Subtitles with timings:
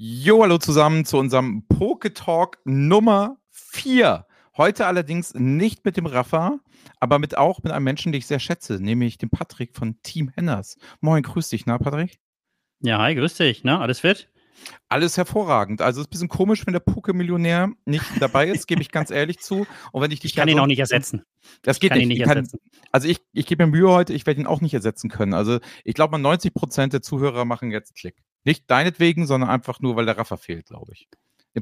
[0.00, 4.26] Jo, hallo zusammen zu unserem Poke-Talk Nummer 4.
[4.56, 6.60] Heute allerdings nicht mit dem Rafa,
[7.00, 10.28] aber mit auch mit einem Menschen, den ich sehr schätze, nämlich dem Patrick von Team
[10.28, 10.76] Henners.
[11.00, 12.20] Moin, grüß dich, na, Patrick?
[12.78, 13.80] Ja, hi, grüß dich, ne?
[13.80, 14.28] Alles fit?
[14.88, 15.82] Alles hervorragend.
[15.82, 19.10] Also es ist ein bisschen komisch, wenn der Poke-Millionär nicht dabei ist, gebe ich ganz
[19.10, 19.66] ehrlich zu.
[19.90, 21.24] Und wenn ich dich ich kann ihn auch nicht ersetzen.
[21.62, 22.18] Das geht ich nicht.
[22.18, 22.46] nicht kann,
[22.92, 25.34] also ich, ich gebe mir Mühe heute, ich werde ihn auch nicht ersetzen können.
[25.34, 28.22] Also ich glaube mal 90 Prozent der Zuhörer machen jetzt Klick.
[28.44, 31.08] Nicht deinetwegen, sondern einfach nur, weil der Raffer fehlt, glaube ich.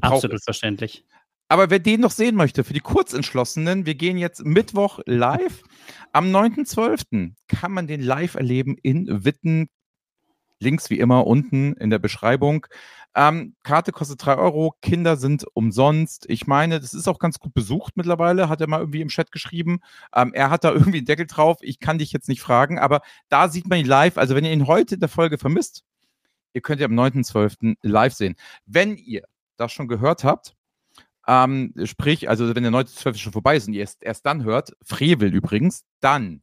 [0.01, 1.05] Absolut verständlich.
[1.49, 5.63] Aber wer den noch sehen möchte, für die Kurzentschlossenen, wir gehen jetzt Mittwoch live.
[6.11, 7.33] Am 9.12.
[7.47, 9.69] kann man den live erleben in Witten.
[10.59, 12.65] Links wie immer unten in der Beschreibung.
[13.15, 16.25] Ähm, Karte kostet 3 Euro, Kinder sind umsonst.
[16.29, 19.31] Ich meine, das ist auch ganz gut besucht mittlerweile, hat er mal irgendwie im Chat
[19.31, 19.79] geschrieben.
[20.15, 21.57] Ähm, er hat da irgendwie einen Deckel drauf.
[21.61, 24.17] Ich kann dich jetzt nicht fragen, aber da sieht man ihn live.
[24.17, 25.83] Also wenn ihr ihn heute in der Folge vermisst,
[26.57, 27.77] ihr könnt ihn am 9.12.
[27.83, 28.35] live sehen.
[28.65, 29.23] Wenn ihr
[29.57, 30.55] das schon gehört habt,
[31.27, 33.17] ähm, sprich, also wenn der 9.12.
[33.17, 36.41] schon vorbei ist und ihr es erst dann hört, Frevel übrigens, dann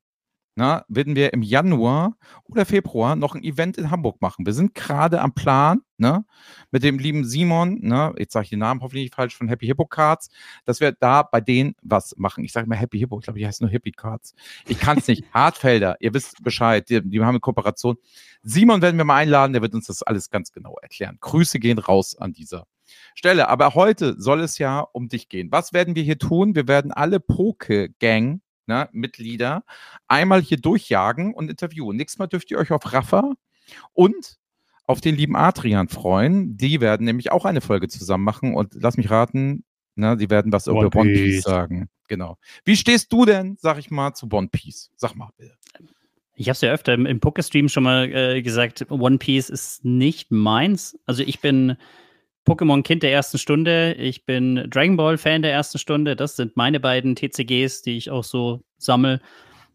[0.56, 4.46] na, werden wir im Januar oder Februar noch ein Event in Hamburg machen.
[4.46, 6.24] Wir sind gerade am Plan, ne,
[6.70, 9.66] mit dem lieben Simon, ne, jetzt sage ich den Namen hoffentlich nicht falsch, von Happy
[9.66, 10.30] Hippo Cards,
[10.64, 12.44] dass wir da bei denen was machen.
[12.44, 14.34] Ich sage mal Happy Hippo, ich glaube, die heißt nur Hippie Cards.
[14.66, 15.24] Ich kann es nicht.
[15.34, 17.96] Hartfelder, ihr wisst Bescheid, die, die haben eine Kooperation.
[18.42, 21.18] Simon werden wir mal einladen, der wird uns das alles ganz genau erklären.
[21.20, 22.66] Grüße gehen raus an dieser
[23.14, 23.48] Stelle.
[23.48, 25.50] Aber heute soll es ja um dich gehen.
[25.50, 26.54] Was werden wir hier tun?
[26.54, 29.64] Wir werden alle Poke-Gang ne, Mitglieder
[30.08, 31.96] einmal hier durchjagen und interviewen.
[31.96, 33.32] Nächstes Mal dürft ihr euch auf Rafa
[33.92, 34.38] und
[34.86, 36.56] auf den lieben Adrian freuen.
[36.56, 40.52] Die werden nämlich auch eine Folge zusammen machen und lass mich raten, ne, die werden
[40.52, 41.88] was über One Piece sagen.
[42.08, 42.36] Genau.
[42.64, 44.90] Wie stehst du denn, sag ich mal, zu One Piece?
[44.96, 45.56] Sag mal bitte.
[46.36, 49.84] Ich habe es ja öfter im, im Poké-Stream schon mal äh, gesagt, One Piece ist
[49.84, 50.98] nicht meins.
[51.06, 51.76] Also ich bin
[52.44, 56.16] Pokémon-Kind der ersten Stunde, ich bin Dragon Ball-Fan der ersten Stunde.
[56.16, 59.20] Das sind meine beiden TCGs, die ich auch so sammle.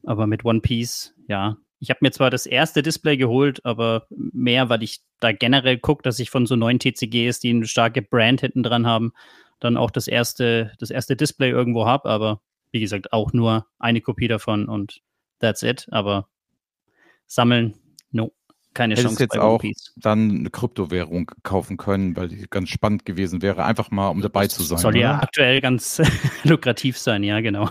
[0.03, 1.57] Aber mit One Piece, ja.
[1.79, 6.03] Ich habe mir zwar das erste Display geholt, aber mehr, weil ich da generell gucke,
[6.03, 9.13] dass ich von so neuen TCGs, die eine starke Brand hinten dran haben,
[9.59, 12.09] dann auch das erste, das erste Display irgendwo habe.
[12.09, 12.41] Aber
[12.71, 15.01] wie gesagt, auch nur eine Kopie davon und
[15.39, 15.87] that's it.
[15.91, 16.27] Aber
[17.27, 17.75] sammeln,
[18.11, 18.31] no
[18.73, 19.63] keine Hättest Chance jetzt bei auch
[19.95, 24.47] dann eine Kryptowährung kaufen können, weil die ganz spannend gewesen wäre, einfach mal um dabei
[24.47, 24.77] zu sein.
[24.77, 24.99] Soll oder?
[24.99, 26.01] ja aktuell ganz
[26.43, 27.69] lukrativ sein, ja, genau.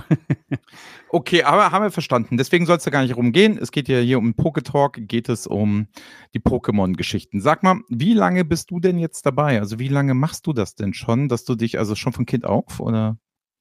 [1.10, 2.36] okay, aber haben wir verstanden.
[2.36, 3.58] Deswegen soll es ja gar nicht rumgehen.
[3.58, 5.86] Es geht ja hier um Poketalk, geht es um
[6.34, 7.40] die Pokémon-Geschichten.
[7.40, 9.60] Sag mal, wie lange bist du denn jetzt dabei?
[9.60, 12.44] Also wie lange machst du das denn schon, dass du dich, also schon von Kind
[12.44, 13.18] auf, oder?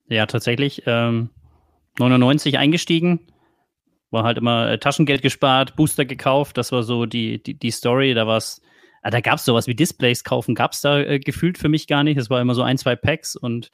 [0.07, 0.83] Ja, tatsächlich.
[0.85, 1.29] Ähm,
[1.99, 3.19] 99 eingestiegen
[4.11, 6.57] war halt immer äh, Taschengeld gespart, Booster gekauft.
[6.57, 8.13] Das war so die, die, die Story.
[8.13, 8.61] Da war es,
[9.03, 11.87] äh, da gab es sowas wie Displays kaufen, gab es da äh, gefühlt für mich
[11.87, 12.17] gar nicht.
[12.17, 13.71] Es war immer so ein, zwei Packs und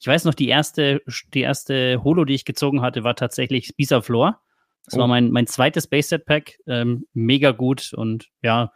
[0.00, 1.02] ich weiß noch, die erste,
[1.34, 4.40] die erste Holo, die ich gezogen hatte, war tatsächlich Floor.
[4.84, 5.00] Das oh.
[5.00, 6.58] war mein, mein zweites Base-Set-Pack.
[6.66, 8.72] Ähm, mega gut und ja,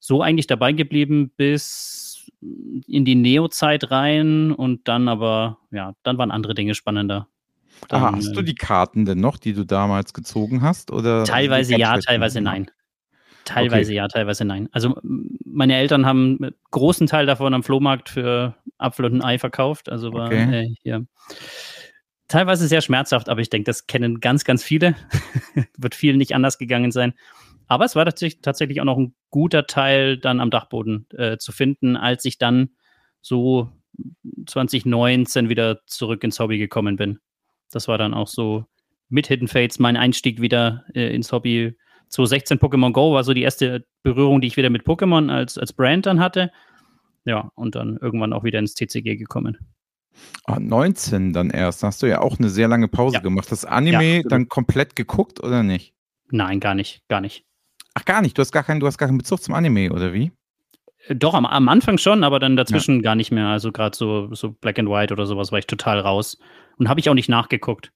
[0.00, 6.30] so eigentlich dabei geblieben bis in die Neo-Zeit rein und dann aber, ja, dann waren
[6.30, 7.28] andere Dinge spannender.
[7.88, 10.90] Dann, Aha, hast du die Karten denn noch, die du damals gezogen hast?
[10.90, 12.70] Oder teilweise ja, teilweise nein.
[13.44, 13.96] Teilweise okay.
[13.96, 14.68] ja, teilweise nein.
[14.70, 19.38] Also meine Eltern haben einen großen Teil davon am Flohmarkt für Apfel und ein Ei
[19.38, 19.88] verkauft.
[19.88, 20.64] Also war okay.
[20.64, 21.06] äh, hier
[22.30, 24.94] teilweise sehr schmerzhaft, aber ich denke, das kennen ganz, ganz viele.
[25.76, 27.12] Wird vielen nicht anders gegangen sein.
[27.66, 31.52] Aber es war tatsächlich, tatsächlich auch noch ein guter Teil dann am Dachboden äh, zu
[31.52, 32.70] finden, als ich dann
[33.20, 33.70] so
[34.46, 37.18] 2019 wieder zurück ins Hobby gekommen bin.
[37.70, 38.64] Das war dann auch so
[39.08, 41.76] mit Hidden Fates mein Einstieg wieder äh, ins Hobby.
[42.08, 45.72] 2016 Pokémon Go war so die erste Berührung, die ich wieder mit Pokémon als, als
[45.72, 46.50] Brand dann hatte.
[47.24, 49.58] Ja, und dann irgendwann auch wieder ins TCG gekommen.
[50.44, 51.82] Ah, 19 dann erst.
[51.82, 53.20] Hast du ja auch eine sehr lange Pause ja.
[53.20, 53.50] gemacht.
[53.52, 55.94] Das Anime ja, dann komplett geguckt oder nicht?
[56.30, 57.44] Nein, gar nicht, gar nicht.
[57.94, 58.36] Ach, gar nicht.
[58.36, 60.32] Du hast gar keinen, du hast gar keinen Bezug zum Anime, oder wie?
[61.08, 63.02] Doch, am, am Anfang schon, aber dann dazwischen ja.
[63.02, 63.46] gar nicht mehr.
[63.46, 66.38] Also gerade so, so Black and White oder sowas war ich total raus.
[66.76, 67.92] Und habe ich auch nicht nachgeguckt.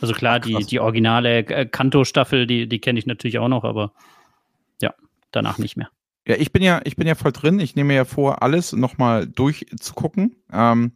[0.00, 3.92] Also klar, die, die originale äh, Kanto-Staffel, die, die kenne ich natürlich auch noch, aber
[4.82, 4.92] ja,
[5.30, 5.88] danach nicht mehr.
[6.26, 7.58] Ja, ich bin ja, ich bin ja voll drin.
[7.60, 10.36] Ich nehme ja vor, alles nochmal durchzugucken.
[10.52, 10.92] Ähm,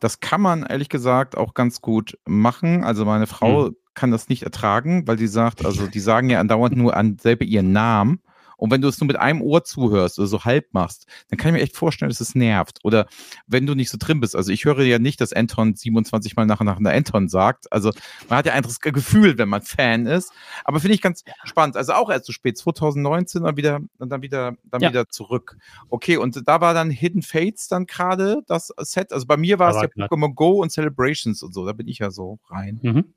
[0.00, 2.84] das kann man ehrlich gesagt auch ganz gut machen.
[2.84, 3.76] Also meine Frau hm.
[3.94, 7.44] kann das nicht ertragen, weil sie sagt, also die sagen ja andauernd nur an selber
[7.44, 8.20] ihren Namen
[8.56, 11.50] Und wenn du es nur mit einem Ohr zuhörst oder so halb machst, dann kann
[11.50, 12.78] ich mir echt vorstellen, dass es nervt.
[12.82, 13.06] Oder
[13.46, 14.34] wenn du nicht so drin bist.
[14.34, 17.70] Also ich höre ja nicht, dass Anton 27 Mal nacheinander Anton sagt.
[17.72, 17.92] Also
[18.28, 20.32] man hat ja ein anderes Gefühl, wenn man Fan ist.
[20.64, 21.76] Aber finde ich ganz spannend.
[21.76, 24.90] Also auch erst so spät, 2019 dann wieder, dann wieder, dann ja.
[24.90, 25.56] wieder zurück.
[25.88, 29.12] Okay, und da war dann Hidden Fates dann gerade das Set.
[29.12, 31.66] Also bei mir war es ja Pokémon Go und Celebrations und so.
[31.66, 32.80] Da bin ich ja so rein.
[32.82, 33.14] Mhm.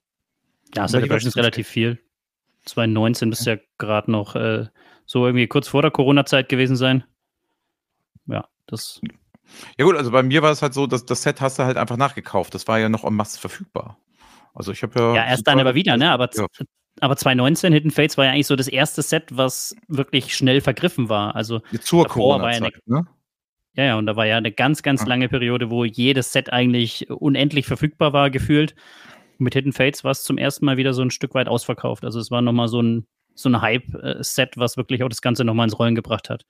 [0.76, 2.00] Ja, Celebrations relativ viel.
[2.66, 4.68] 2019 müsste ja gerade noch äh,
[5.10, 7.04] so irgendwie kurz vor der Corona-Zeit gewesen sein.
[8.28, 9.02] Ja, das.
[9.76, 11.78] Ja gut, also bei mir war es halt so, dass das Set hast du halt
[11.78, 12.54] einfach nachgekauft.
[12.54, 13.98] Das war ja noch en masse verfügbar.
[14.54, 15.16] Also ich habe ja.
[15.16, 16.12] Ja, erst dann aber wieder, ne?
[16.12, 16.46] Aber, ja.
[17.00, 21.10] aber 2019 Hidden Fates war ja eigentlich so das erste Set, was wirklich schnell vergriffen
[21.10, 21.36] war.
[21.36, 23.08] Also zur Corona-Zeit, ja ne?
[23.74, 27.10] Ja, ja, und da war ja eine ganz, ganz lange Periode, wo jedes Set eigentlich
[27.10, 28.76] unendlich verfügbar war, gefühlt
[29.40, 32.06] mit Hidden Fates war es zum ersten Mal wieder so ein Stück weit ausverkauft.
[32.06, 33.08] Also es war nochmal so ein,
[33.40, 36.46] so ein Hype-Set, was wirklich auch das Ganze nochmal ins Rollen gebracht hat.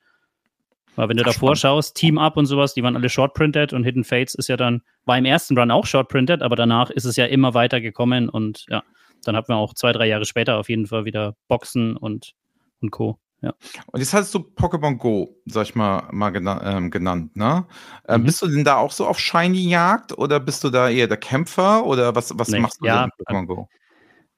[0.96, 1.60] Weil wenn du Ach, davor spannend.
[1.60, 4.82] schaust, Team Up und sowas, die waren alle short-printed und Hidden Fates ist ja dann,
[5.04, 8.64] war im ersten Run auch short-printed, aber danach ist es ja immer weiter gekommen und
[8.68, 8.82] ja,
[9.24, 12.32] dann hatten wir auch zwei, drei Jahre später auf jeden Fall wieder Boxen und,
[12.80, 13.18] und Co.
[13.42, 13.54] Ja.
[13.86, 17.66] Und jetzt hast du Pokémon Go, sag ich mal, mal gena ähm, genannt, ne?
[18.06, 18.26] Ähm, mhm.
[18.26, 21.86] Bist du denn da auch so auf Shiny-Jagd oder bist du da eher der Kämpfer
[21.86, 23.68] oder was, was nee, machst du ja, mit Pokémon Go?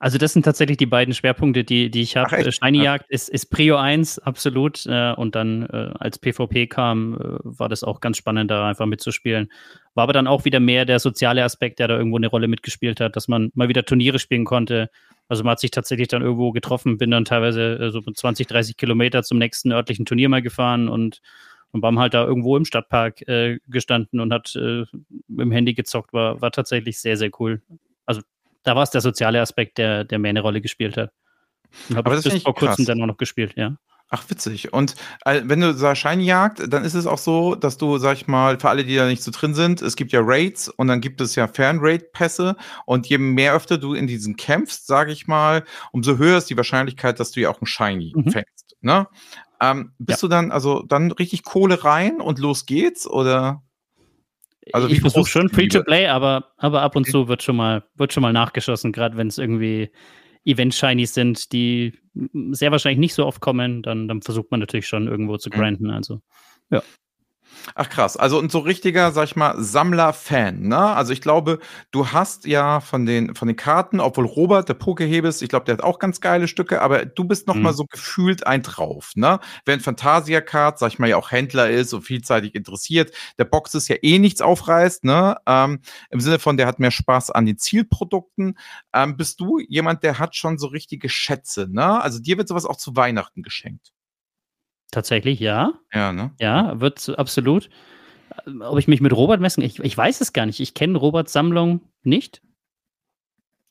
[0.02, 2.28] Also das sind tatsächlich die beiden Schwerpunkte, die, die ich habe.
[2.50, 4.84] Shiny-Jagd ist, ist Prio 1, absolut.
[4.86, 8.86] Äh, und dann, äh, als PvP kam, äh, war das auch ganz spannend, da einfach
[8.86, 9.52] mitzuspielen.
[9.94, 13.00] War aber dann auch wieder mehr der soziale Aspekt, der da irgendwo eine Rolle mitgespielt
[13.00, 14.90] hat, dass man mal wieder Turniere spielen konnte,
[15.28, 18.76] also man hat sich tatsächlich dann irgendwo getroffen, bin dann teilweise äh, so 20, 30
[18.76, 21.20] Kilometer zum nächsten örtlichen Turnier mal gefahren und,
[21.70, 24.84] und waren halt da irgendwo im Stadtpark äh, gestanden und hat äh,
[25.28, 26.12] dem Handy gezockt.
[26.12, 27.62] War, war tatsächlich sehr, sehr cool.
[28.62, 31.10] Da war es der soziale Aspekt, der, der mehr eine Rolle gespielt hat.
[31.88, 32.86] Und habe bis vor kurzem krass.
[32.86, 33.76] dann auch noch gespielt, ja.
[34.14, 34.74] Ach, witzig.
[34.74, 34.94] Und
[35.24, 38.60] äh, wenn du sagst Scheinjagd, dann ist es auch so, dass du, sag ich mal,
[38.60, 41.22] für alle, die da nicht so drin sind, es gibt ja Raids und dann gibt
[41.22, 46.18] es ja Fernraid-Pässe und je mehr öfter du in diesen kämpfst, sage ich mal, umso
[46.18, 48.30] höher ist die Wahrscheinlichkeit, dass du ja auch einen Shiny mhm.
[48.30, 48.76] fängst.
[48.82, 49.08] Ne?
[49.62, 50.28] Ähm, bist ja.
[50.28, 53.62] du dann, also dann richtig Kohle rein und los geht's oder?
[54.72, 58.22] Also ich versuche schon Free-to-Play, aber, aber ab und zu wird schon mal, wird schon
[58.22, 59.90] mal nachgeschossen, gerade wenn es irgendwie
[60.44, 61.98] Event-Shinies sind, die
[62.50, 65.54] sehr wahrscheinlich nicht so oft kommen, dann, dann versucht man natürlich schon irgendwo zu mhm.
[65.54, 65.86] grinden.
[65.86, 65.94] Mhm.
[65.94, 66.20] Also,
[66.70, 66.82] ja.
[67.74, 70.78] Ach krass, also ein so richtiger, sag ich mal, Sammler-Fan, ne?
[70.78, 71.58] Also ich glaube,
[71.90, 75.74] du hast ja von den, von den Karten, obwohl Robert, der Pokehebes, ich glaube, der
[75.74, 77.62] hat auch ganz geile Stücke, aber du bist noch mhm.
[77.62, 79.40] mal so gefühlt ein drauf, ne?
[79.64, 83.74] Während Fantasia Card, sag ich mal, ja auch Händler ist und vielseitig interessiert, der Box
[83.74, 85.36] ist ja eh nichts aufreißt, ne?
[85.46, 85.80] Ähm,
[86.10, 88.58] Im Sinne von, der hat mehr Spaß an den Zielprodukten.
[88.92, 92.02] Ähm, bist du jemand, der hat schon so richtige Schätze, ne?
[92.02, 93.92] Also dir wird sowas auch zu Weihnachten geschenkt.
[94.92, 95.72] Tatsächlich, ja.
[95.92, 96.30] Ja, ne?
[96.38, 97.70] Ja, wird absolut.
[98.60, 99.62] Ob ich mich mit Robert messen?
[99.62, 100.60] Ich, ich weiß es gar nicht.
[100.60, 102.42] Ich kenne Roberts Sammlung nicht.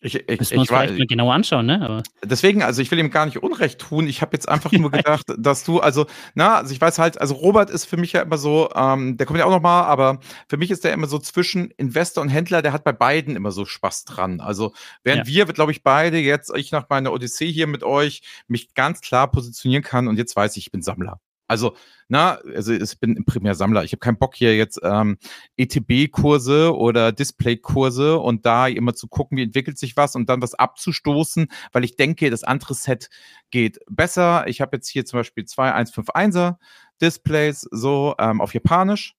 [0.03, 1.80] Ich, ich, Müssen wir uns vielleicht mal genau anschauen, ne?
[1.80, 4.07] Aber deswegen, also ich will ihm gar nicht Unrecht tun.
[4.07, 7.36] Ich habe jetzt einfach nur gedacht, dass du, also, na, also ich weiß halt, also
[7.36, 10.19] Robert ist für mich ja immer so, ähm, der kommt ja auch noch mal, aber
[10.48, 13.51] für mich ist der immer so zwischen Investor und Händler, der hat bei beiden immer
[13.51, 14.39] so Spaß dran.
[14.39, 15.45] Also während ja.
[15.48, 19.30] wir, glaube ich, beide jetzt, ich nach meiner Odyssee hier mit euch, mich ganz klar
[19.30, 21.19] positionieren kann und jetzt weiß ich, ich bin Sammler.
[21.51, 21.75] Also,
[22.07, 23.83] na, also ich bin primär Sammler.
[23.83, 25.18] Ich habe keinen Bock hier jetzt ähm,
[25.57, 30.53] ETB-Kurse oder Display-Kurse und da immer zu gucken, wie entwickelt sich was und dann was
[30.53, 33.09] abzustoßen, weil ich denke, das andere Set
[33.50, 34.48] geht besser.
[34.48, 36.56] Ich habe jetzt hier zum Beispiel zwei 151er
[37.01, 39.18] Displays so ähm, auf Japanisch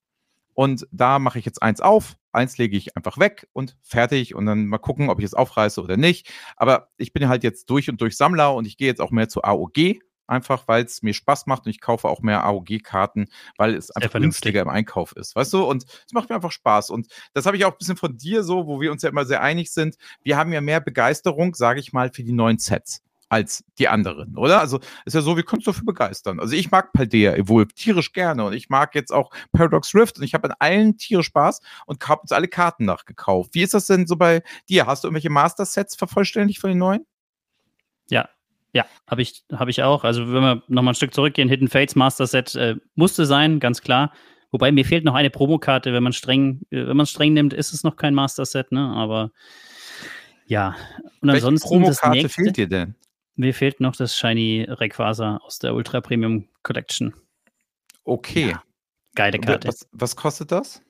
[0.55, 4.47] und da mache ich jetzt eins auf, eins lege ich einfach weg und fertig und
[4.47, 6.33] dann mal gucken, ob ich es aufreiße oder nicht.
[6.57, 9.29] Aber ich bin halt jetzt durch und durch Sammler und ich gehe jetzt auch mehr
[9.29, 13.75] zu AOG, einfach weil es mir Spaß macht und ich kaufe auch mehr AOG-Karten, weil
[13.75, 15.65] es einfach günstiger im Einkauf ist, weißt du?
[15.65, 16.91] Und es macht mir einfach Spaß.
[16.91, 19.25] Und das habe ich auch ein bisschen von dir so, wo wir uns ja immer
[19.25, 19.97] sehr einig sind.
[20.23, 23.03] Wir haben ja mehr Begeisterung, sage ich mal, für die neuen Sets
[23.33, 24.61] als die anderen, oder?
[24.61, 26.39] Also ist ja so, wir können uns dafür begeistern.
[26.39, 30.25] Also ich mag Paldea Evolve tierisch gerne und ich mag jetzt auch Paradox Rift und
[30.25, 33.55] ich habe an allen tierisch Spaß und habe uns alle Karten nachgekauft.
[33.55, 34.85] Wie ist das denn so bei dir?
[34.85, 37.07] Hast du irgendwelche Master-Sets vervollständigt von den neuen?
[38.11, 38.29] Ja,
[38.73, 40.05] ja, habe ich, hab ich auch.
[40.05, 43.83] Also wenn wir nochmal ein Stück zurückgehen, Hidden Fates Master Set äh, musste sein, ganz
[43.83, 44.13] klar.
[44.51, 47.73] Wobei mir fehlt noch eine Promokarte, wenn man streng, äh, wenn man streng nimmt, ist
[47.73, 48.93] es noch kein Master Set, ne?
[48.95, 49.31] Aber
[50.47, 50.77] ja.
[51.21, 52.95] Und Welche ansonsten Promokarte nächste, fehlt dir denn?
[53.35, 57.15] Mir fehlt noch das Shiny Rayquaza aus der Ultra Premium Collection.
[58.05, 58.51] Okay.
[58.51, 58.63] Ja,
[59.15, 59.69] geile Karte.
[59.69, 60.83] Was, was kostet das?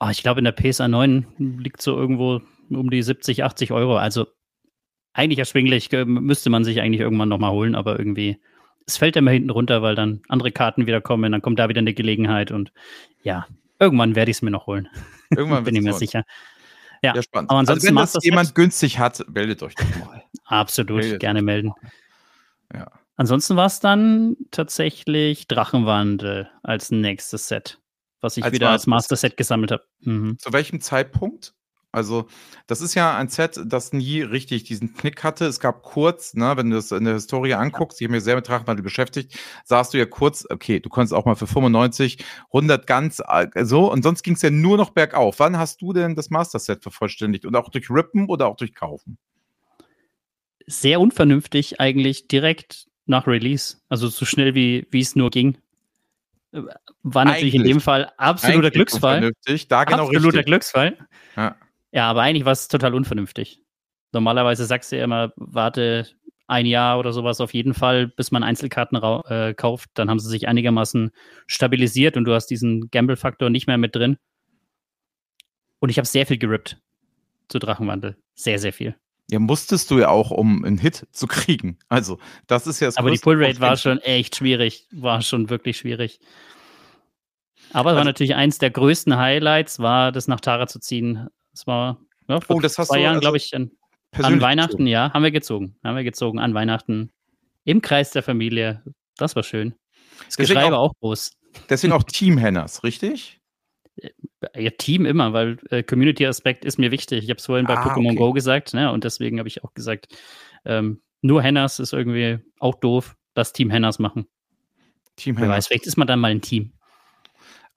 [0.00, 3.96] Oh, ich glaube, in der PSA 9 liegt so irgendwo um die 70, 80 Euro.
[3.96, 4.26] Also
[5.18, 8.38] eigentlich erschwinglich, müsste man sich eigentlich irgendwann nochmal holen, aber irgendwie
[8.86, 11.80] es fällt immer hinten runter, weil dann andere Karten wieder kommen, dann kommt da wieder
[11.80, 12.72] eine Gelegenheit und
[13.22, 13.46] ja,
[13.78, 14.88] irgendwann werde ich es mir noch holen.
[15.30, 16.24] Irgendwann bin ich mir sicher.
[17.02, 17.50] Ja, ja spannend.
[17.50, 20.22] Aber ansonsten also wenn das jemand günstig hat, meldet euch doch mal.
[20.44, 21.72] Absolut, meldet gerne melden.
[22.72, 22.90] Ja.
[23.16, 27.80] Ansonsten war es dann tatsächlich Drachenwandel als nächstes Set,
[28.20, 29.82] was ich als wieder als Master Set gesammelt habe.
[30.00, 30.38] Mhm.
[30.38, 31.54] Zu welchem Zeitpunkt?
[31.90, 32.28] Also,
[32.66, 35.46] das ist ja ein Set, das nie richtig diesen Knick hatte.
[35.46, 38.36] Es gab kurz, ne, wenn du das in der Historie anguckst, ich habe mich sehr
[38.36, 42.18] mit Drachenwandel beschäftigt, sahst du ja kurz, okay, du konntest auch mal für 95,
[42.52, 45.38] 100 ganz äh, so und sonst ging es ja nur noch bergauf.
[45.38, 48.74] Wann hast du denn das Master Set vervollständigt und auch durch Rippen oder auch durch
[48.74, 49.16] Kaufen?
[50.66, 55.56] Sehr unvernünftig eigentlich direkt nach Release, also so schnell wie es nur ging.
[56.52, 56.62] Äh,
[57.02, 59.32] war natürlich eigentlich, in dem Fall absoluter Glücksfall.
[59.68, 60.46] Da genau absoluter richtig.
[60.46, 60.98] Glücksfall.
[61.36, 61.56] Ja.
[61.92, 63.62] Ja, aber eigentlich war es total unvernünftig.
[64.12, 66.06] Normalerweise sagst du ja immer, warte
[66.46, 69.90] ein Jahr oder sowas auf jeden Fall, bis man Einzelkarten äh, kauft.
[69.94, 71.10] Dann haben sie sich einigermaßen
[71.46, 74.16] stabilisiert und du hast diesen Gamble-Faktor nicht mehr mit drin.
[75.78, 76.78] Und ich habe sehr viel gerippt
[77.48, 78.16] zu Drachenwandel.
[78.34, 78.96] Sehr, sehr viel.
[79.30, 81.78] Ja, musstest du ja auch, um einen Hit zu kriegen.
[81.88, 84.88] Also, das ist ja das Aber die Pullrate war schon echt schwierig.
[84.90, 86.18] War schon wirklich schwierig.
[87.72, 91.28] Aber es also, war natürlich eins der größten Highlights, war das nach Tara zu ziehen.
[91.58, 91.98] Das war
[92.28, 93.72] ja, vor oh, das zwei Jahren, also glaube ich, an,
[94.12, 94.86] an Weihnachten, gezogen.
[94.86, 95.76] ja, haben wir gezogen.
[95.82, 97.10] Haben wir gezogen an Weihnachten
[97.64, 98.84] im Kreis der Familie.
[99.16, 99.74] Das war schön.
[100.26, 101.32] Das deswegen Geschrei war auch groß.
[101.68, 103.40] Deswegen auch Team-Henners, richtig?
[103.96, 104.10] Äh,
[104.56, 107.24] ja, Team immer, weil äh, Community-Aspekt ist mir wichtig.
[107.24, 108.16] Ich habe es vorhin bei ah, Pokémon okay.
[108.16, 108.92] Go gesagt, ne?
[108.92, 110.06] und deswegen habe ich auch gesagt,
[110.64, 113.16] ähm, nur Henners ist irgendwie auch doof.
[113.34, 114.28] Das Team Henners machen.
[115.16, 115.56] Team Henners.
[115.56, 116.72] Weiß, vielleicht ist man dann mal ein Team.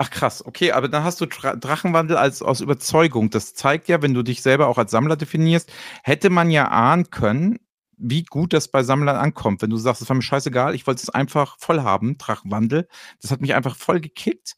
[0.04, 3.30] Ach krass, okay, aber dann hast du Drachenwandel als aus Überzeugung.
[3.30, 7.12] Das zeigt ja, wenn du dich selber auch als Sammler definierst, hätte man ja ahnen
[7.12, 7.60] können,
[7.98, 9.62] wie gut das bei Sammlern ankommt.
[9.62, 12.88] Wenn du sagst, es war mir scheißegal, ich wollte es einfach voll haben, Drachenwandel.
[13.22, 14.56] Das hat mich einfach voll gekickt.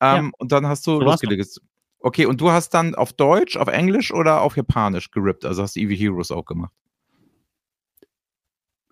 [0.00, 0.30] Ähm, ja.
[0.38, 1.58] Und dann hast du so losgelegt.
[1.98, 5.44] Okay, und du hast dann auf Deutsch, auf Englisch oder auf Japanisch gerippt?
[5.44, 6.72] Also hast du Eevee Heroes auch gemacht?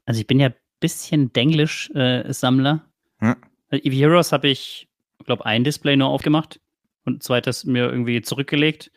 [0.05, 2.91] Also ich bin ja ein bisschen Denglisch-Sammler.
[3.21, 3.37] Äh, ja.
[3.71, 4.89] Eevee Heroes habe ich
[5.25, 6.61] glaube, ein Display nur aufgemacht
[7.05, 8.91] und zweites mir irgendwie zurückgelegt.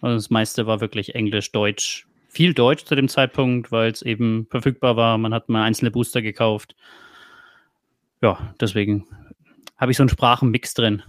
[0.00, 2.06] Und das meiste war wirklich Englisch, Deutsch.
[2.28, 5.18] Viel Deutsch zu dem Zeitpunkt, weil es eben verfügbar war.
[5.18, 6.76] Man hat mal einzelne Booster gekauft.
[8.22, 9.06] Ja, deswegen
[9.76, 11.02] habe ich so einen Sprachenmix drin.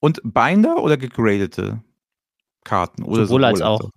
[0.00, 1.82] Und Binder oder gegradete
[2.64, 3.02] Karten?
[3.02, 3.90] Oder sowohl als auch.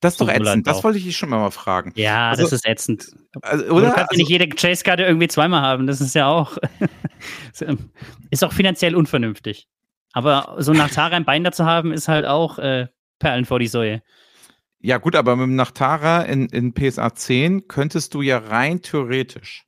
[0.00, 0.66] Das ist doch ätzend.
[0.66, 1.92] Das wollte ich dich schon mal fragen.
[1.96, 3.12] Ja, also, das ist ätzend.
[3.42, 3.88] Also, oder?
[3.88, 5.86] Du kannst also, nicht jede Chase-Karte irgendwie zweimal haben.
[5.86, 6.56] Das ist ja auch.
[8.30, 9.68] ist auch finanziell unvernünftig.
[10.12, 12.86] Aber so nach Tara ein Binder zu haben, ist halt auch äh,
[13.18, 14.02] Perlen vor die Säue.
[14.80, 19.64] Ja, gut, aber mit dem Nachtara in, in PSA 10 könntest du ja rein theoretisch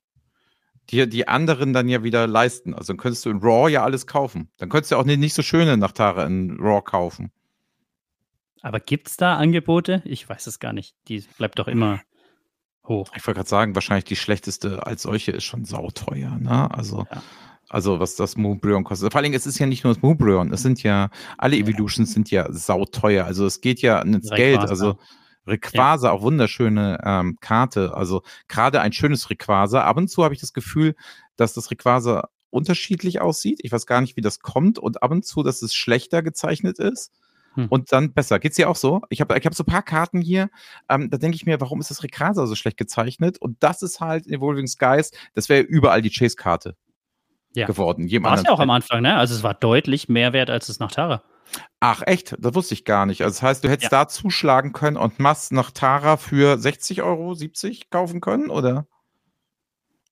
[0.89, 2.73] dir die anderen dann ja wieder leisten.
[2.73, 4.49] Also dann könntest du in Raw ja alles kaufen.
[4.57, 7.31] Dann könntest du auch nicht, nicht so schöne Nachtara in Raw kaufen.
[8.61, 10.01] Aber gibt es da Angebote?
[10.05, 10.95] Ich weiß es gar nicht.
[11.07, 12.01] Die bleibt doch immer
[12.87, 13.11] hoch.
[13.15, 16.37] Ich wollte gerade sagen, wahrscheinlich die schlechteste als solche ist schon sauteuer.
[16.39, 16.69] Ne?
[16.71, 17.21] Also, ja.
[17.69, 19.11] also was das Moonbryon kostet.
[19.11, 20.51] Vor allem, es ist ja nicht nur das Moonbryon.
[20.53, 23.25] Es sind ja, alle Evolutions sind ja sauteuer.
[23.25, 24.29] Also es geht ja ins.
[24.29, 24.59] Geld.
[24.59, 24.97] Also
[25.45, 26.13] Rayquaza, ja.
[26.13, 27.93] auch wunderschöne ähm, Karte.
[27.95, 29.81] Also gerade ein schönes Rayquaza.
[29.83, 30.95] Ab und zu habe ich das Gefühl,
[31.37, 33.59] dass das Rayquaza unterschiedlich aussieht.
[33.63, 34.79] Ich weiß gar nicht, wie das kommt.
[34.79, 37.13] Und ab und zu, dass es schlechter gezeichnet ist
[37.57, 37.67] hm.
[37.69, 38.39] und dann besser.
[38.39, 39.01] Geht's dir auch so?
[39.09, 40.49] Ich habe ich hab so ein paar Karten hier,
[40.89, 43.37] ähm, da denke ich mir, warum ist das Rayquaza so schlecht gezeichnet?
[43.39, 46.75] Und das ist halt Evolving Skies, das wäre überall die Chase-Karte
[47.55, 47.65] ja.
[47.65, 48.09] geworden.
[48.23, 49.15] War es ja auch am Anfang, ne?
[49.15, 51.23] Also es war deutlich mehr wert als das Nachtara.
[51.79, 52.35] Ach echt?
[52.39, 53.23] Das wusste ich gar nicht.
[53.23, 54.03] Also das heißt, du hättest ja.
[54.03, 58.87] da zuschlagen können und Mass nach Tara für 60 Euro, 70 kaufen können, oder?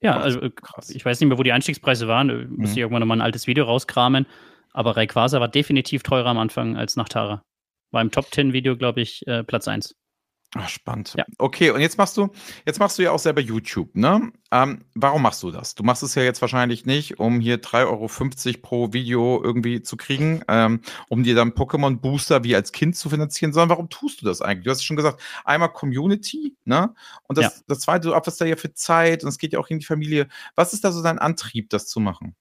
[0.01, 0.89] Ja, also äh, krass.
[0.89, 2.27] ich weiß nicht mehr, wo die Einstiegspreise waren.
[2.27, 2.55] Mhm.
[2.57, 4.25] Müsste ich irgendwann nochmal ein altes Video rauskramen.
[4.75, 7.41] Aber Rayquaza war definitiv teurer am Anfang als Nachtara.
[7.91, 9.95] War im Top 10 Video, glaube ich, äh, Platz 1.
[10.53, 11.13] Ach, spannend.
[11.17, 11.25] Ja.
[11.37, 12.29] Okay, und jetzt machst du,
[12.65, 14.31] jetzt machst du ja auch selber YouTube, ne?
[14.51, 15.75] Ähm, warum machst du das?
[15.75, 19.97] Du machst es ja jetzt wahrscheinlich nicht, um hier 3,50 Euro pro Video irgendwie zu
[19.97, 24.21] kriegen, ähm, um dir dann Pokémon Booster wie als Kind zu finanzieren, sondern warum tust
[24.21, 24.65] du das eigentlich?
[24.65, 26.93] Du hast schon gesagt, einmal Community, ne?
[27.23, 27.61] Und das, ja.
[27.67, 29.85] das zweite, du opferst da ja für Zeit und es geht ja auch in die
[29.85, 30.27] Familie.
[30.55, 32.35] Was ist da so dein Antrieb, das zu machen?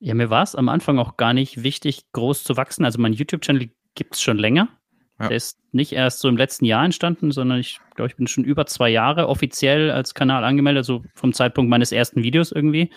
[0.00, 2.84] Ja, mir war es am Anfang auch gar nicht wichtig, groß zu wachsen.
[2.84, 4.68] Also mein YouTube-Channel gibt es schon länger.
[5.18, 5.28] Ja.
[5.28, 8.44] Der ist nicht erst so im letzten Jahr entstanden, sondern ich glaube, ich bin schon
[8.44, 12.90] über zwei Jahre offiziell als Kanal angemeldet, also vom Zeitpunkt meines ersten Videos irgendwie.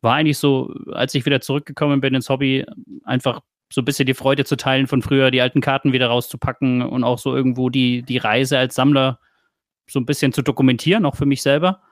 [0.00, 2.64] War eigentlich so, als ich wieder zurückgekommen bin ins Hobby,
[3.04, 3.40] einfach
[3.72, 7.04] so ein bisschen die Freude zu teilen von früher, die alten Karten wieder rauszupacken und
[7.04, 9.18] auch so irgendwo die, die Reise als Sammler
[9.88, 11.82] so ein bisschen zu dokumentieren, auch für mich selber.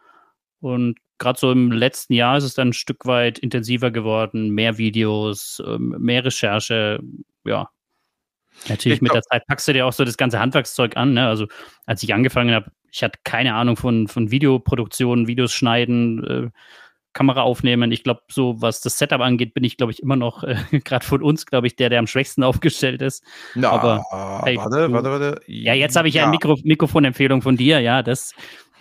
[0.61, 4.79] Und gerade so im letzten Jahr ist es dann ein Stück weit intensiver geworden, mehr
[4.79, 7.01] Videos, ähm, mehr Recherche,
[7.45, 7.69] ja.
[8.69, 11.15] Natürlich ich mit der Zeit packst du dir auch so das ganze Handwerkszeug an.
[11.15, 11.27] Ne?
[11.27, 11.47] Also
[11.87, 16.51] als ich angefangen habe, ich hatte keine Ahnung von, von Videoproduktion, Videos schneiden, äh,
[17.13, 17.91] Kamera aufnehmen.
[17.91, 21.05] Ich glaube, so was das Setup angeht, bin ich, glaube ich, immer noch, äh, gerade
[21.05, 23.25] von uns, glaube ich, der, der am schwächsten aufgestellt ist.
[23.55, 25.41] Na, Aber hey, warte, du, warte, warte.
[25.47, 28.35] Ja, jetzt habe ich ja, eine Mikro Mikrofonempfehlung von dir, ja, das,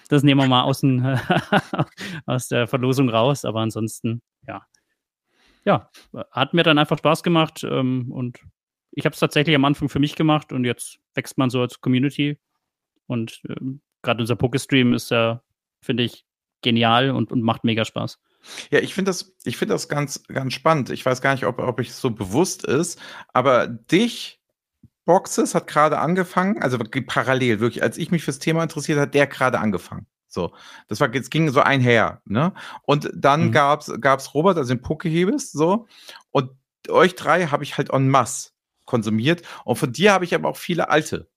[0.10, 0.84] das nehmen wir mal aus,
[2.26, 3.46] aus der Verlosung raus.
[3.46, 4.66] Aber ansonsten, ja.
[5.66, 5.90] Ja,
[6.32, 8.40] hat mir dann einfach Spaß gemacht ähm, und
[8.92, 11.80] ich habe es tatsächlich am Anfang für mich gemacht und jetzt wächst man so als
[11.80, 12.40] Community.
[13.08, 15.44] Und ähm, gerade unser Pokestream ist ja,
[15.82, 16.26] finde ich,
[16.62, 18.20] genial und, und macht mega Spaß.
[18.72, 20.90] Ja, ich finde das, ich finde das ganz, ganz spannend.
[20.90, 23.00] Ich weiß gar nicht, ob, ob ich so bewusst ist,
[23.34, 24.39] aber dich,
[25.10, 29.26] Boxes, hat gerade angefangen, also parallel, wirklich, als ich mich fürs Thema interessiert, hat der
[29.26, 30.06] gerade angefangen.
[30.28, 30.54] So,
[30.88, 32.54] das war, es ging so einher, ne?
[32.84, 33.52] Und dann mhm.
[33.52, 35.88] gab's, gab's Robert, also den Pokehebes, so.
[36.30, 36.52] Und
[36.90, 38.52] euch drei habe ich halt en masse
[38.86, 39.42] konsumiert.
[39.66, 41.28] Und von dir habe ich aber auch viele alte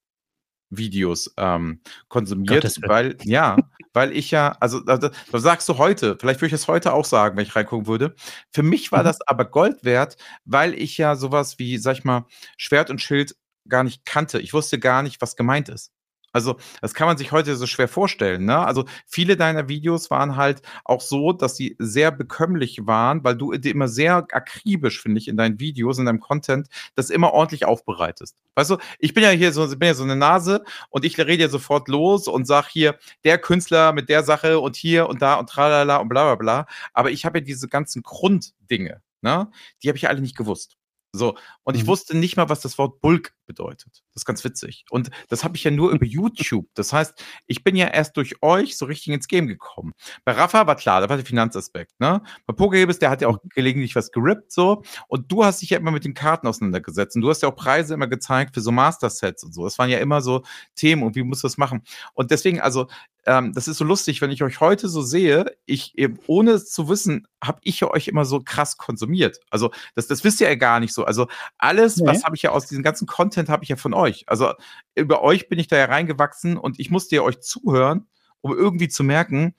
[0.69, 3.57] Videos ähm, konsumiert, weil, ja,
[3.95, 7.07] weil ich ja, also das, das sagst du heute, vielleicht würde ich es heute auch
[7.07, 8.15] sagen, wenn ich reingucken würde.
[8.51, 9.05] Für mich war mhm.
[9.05, 12.27] das aber Gold wert, weil ich ja sowas wie, sag ich mal,
[12.59, 13.35] Schwert und Schild
[13.69, 14.41] gar nicht kannte.
[14.41, 15.93] Ich wusste gar nicht, was gemeint ist.
[16.35, 18.47] Also, das kann man sich heute so schwer vorstellen.
[18.47, 18.59] Ne?
[18.59, 23.53] Also, viele deiner Videos waren halt auch so, dass sie sehr bekömmlich waren, weil du
[23.53, 28.39] immer sehr akribisch, finde ich, in deinen Videos, in deinem Content, das immer ordentlich aufbereitest.
[28.55, 31.43] Weißt du, ich bin ja hier so, bin ja so eine Nase und ich rede
[31.43, 35.35] ja sofort los und sag hier, der Künstler mit der Sache und hier und da
[35.35, 36.67] und tralala und bla bla bla.
[36.95, 39.51] Aber ich habe ja diese ganzen Grunddinge, ne?
[39.83, 40.79] Die habe ich ja alle nicht gewusst.
[41.15, 41.89] So, und ich mhm.
[41.89, 44.03] wusste nicht mal, was das Wort Bulk bedeutet.
[44.13, 44.85] Das ist ganz witzig.
[44.91, 46.67] Und das habe ich ja nur über YouTube.
[46.75, 49.93] Das heißt, ich bin ja erst durch euch so richtig ins Game gekommen.
[50.25, 52.23] Bei Rafa war klar, da war der Finanzaspekt, ne?
[52.47, 53.49] Bei Pokehebes, der hat ja auch mhm.
[53.55, 54.83] gelegentlich was gerippt, so.
[55.09, 57.17] Und du hast dich ja immer mit den Karten auseinandergesetzt.
[57.17, 59.65] Und du hast ja auch Preise immer gezeigt für so Master-Sets und so.
[59.65, 60.43] Das waren ja immer so
[60.75, 61.83] Themen und wie musst du das machen?
[62.15, 62.89] Und deswegen, also,
[63.25, 65.95] ähm, das ist so lustig, wenn ich euch heute so sehe, ich,
[66.27, 69.39] ohne es zu wissen, habe ich ja euch immer so krass konsumiert.
[69.51, 71.05] Also, das, das wisst ihr ja gar nicht so.
[71.05, 71.29] Also,
[71.59, 72.07] alles, nee.
[72.07, 74.25] was habe ich ja aus diesem ganzen Content, habe ich ja von euch.
[74.29, 74.53] Also,
[74.95, 78.09] über euch bin ich da ja reingewachsen und ich musste ja euch zuhören,
[78.41, 79.55] um irgendwie zu merken,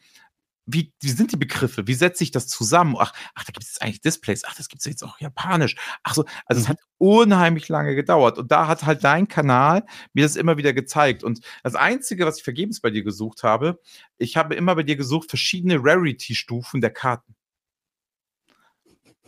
[0.66, 1.88] wie, wie sind die Begriffe?
[1.88, 2.96] Wie setze ich das zusammen?
[2.98, 4.44] Ach, ach da gibt es eigentlich Displays.
[4.46, 5.76] Ach, das gibt es jetzt auch japanisch.
[6.04, 6.72] Ach so, also es mhm.
[6.72, 8.38] hat unheimlich lange gedauert.
[8.38, 11.24] Und da hat halt dein Kanal mir das immer wieder gezeigt.
[11.24, 13.82] Und das Einzige, was ich vergebens bei dir gesucht habe,
[14.18, 17.36] ich habe immer bei dir gesucht, verschiedene Rarity-Stufen der Karten.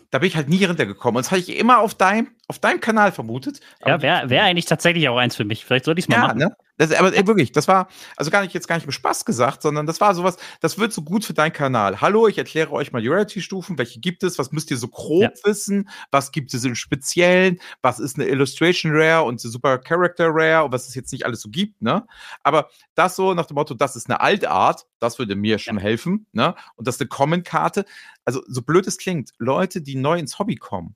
[0.10, 1.18] Da bin ich halt nie runtergekommen.
[1.18, 3.60] Und das habe ich immer auf deinem, auf deinem Kanal vermutet.
[3.86, 5.66] Ja, wäre wär eigentlich tatsächlich auch eins für mich.
[5.66, 6.38] Vielleicht sollte ich es mal ja, machen.
[6.40, 6.56] Ne?
[6.78, 9.62] Das, aber ey, wirklich, das war, also gar nicht jetzt gar nicht mit Spaß gesagt,
[9.62, 12.02] sondern das war sowas, das wird so gut für deinen Kanal.
[12.02, 15.24] Hallo, ich erkläre euch mal die Reality-Stufen, welche gibt es, was müsst ihr so grob
[15.24, 15.32] ja.
[15.44, 20.28] wissen, was gibt es im Speziellen, was ist eine Illustration Rare und eine Super Character
[20.30, 22.06] Rare und was es jetzt nicht alles so gibt, ne?
[22.44, 25.82] Aber das so nach dem Motto, das ist eine Altart, das würde mir schon ja.
[25.84, 26.56] helfen, ne?
[26.76, 27.86] Und das ist eine Comment-Karte.
[28.26, 30.96] Also, so blöd es klingt, Leute, die neu ins Hobby kommen,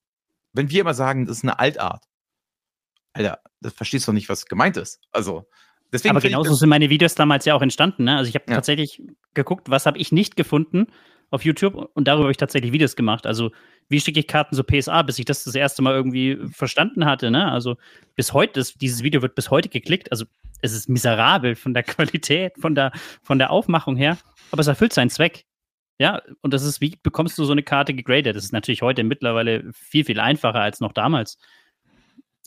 [0.54, 2.06] wenn wir immer sagen, das ist eine Altart,
[3.14, 5.02] Alter, das verstehst du doch nicht, was gemeint ist.
[5.12, 5.48] Also,
[5.92, 8.04] Deswegen Aber genauso sind meine Videos damals ja auch entstanden.
[8.04, 8.18] Ne?
[8.18, 8.56] Also ich habe ja.
[8.56, 9.02] tatsächlich
[9.34, 10.88] geguckt, was habe ich nicht gefunden
[11.32, 13.26] auf YouTube und darüber habe ich tatsächlich Videos gemacht.
[13.26, 13.52] Also
[13.88, 17.32] wie schicke ich Karten zu PSA, bis ich das das erste Mal irgendwie verstanden hatte.
[17.32, 17.52] Ne?
[17.52, 17.78] Also
[18.16, 20.12] bis heute, das, dieses Video wird bis heute geklickt.
[20.12, 20.26] Also
[20.62, 22.92] es ist miserabel von der Qualität, von der,
[23.24, 24.18] von der Aufmachung her,
[24.52, 25.46] aber es erfüllt seinen Zweck.
[26.00, 28.36] Ja, und das ist, wie bekommst du so eine Karte gegradet?
[28.36, 31.38] Das ist natürlich heute mittlerweile viel, viel einfacher als noch damals.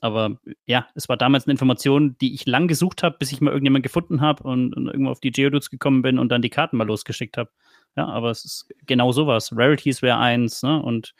[0.00, 3.52] Aber ja, es war damals eine Information, die ich lang gesucht habe, bis ich mal
[3.52, 6.76] irgendjemand gefunden habe und, und, irgendwo auf die Geodudes gekommen bin und dann die Karten
[6.76, 7.50] mal losgeschickt habe.
[7.94, 9.52] Ja, aber es ist genau sowas.
[9.54, 10.82] Rarities wäre eins, ne?
[10.82, 11.14] Und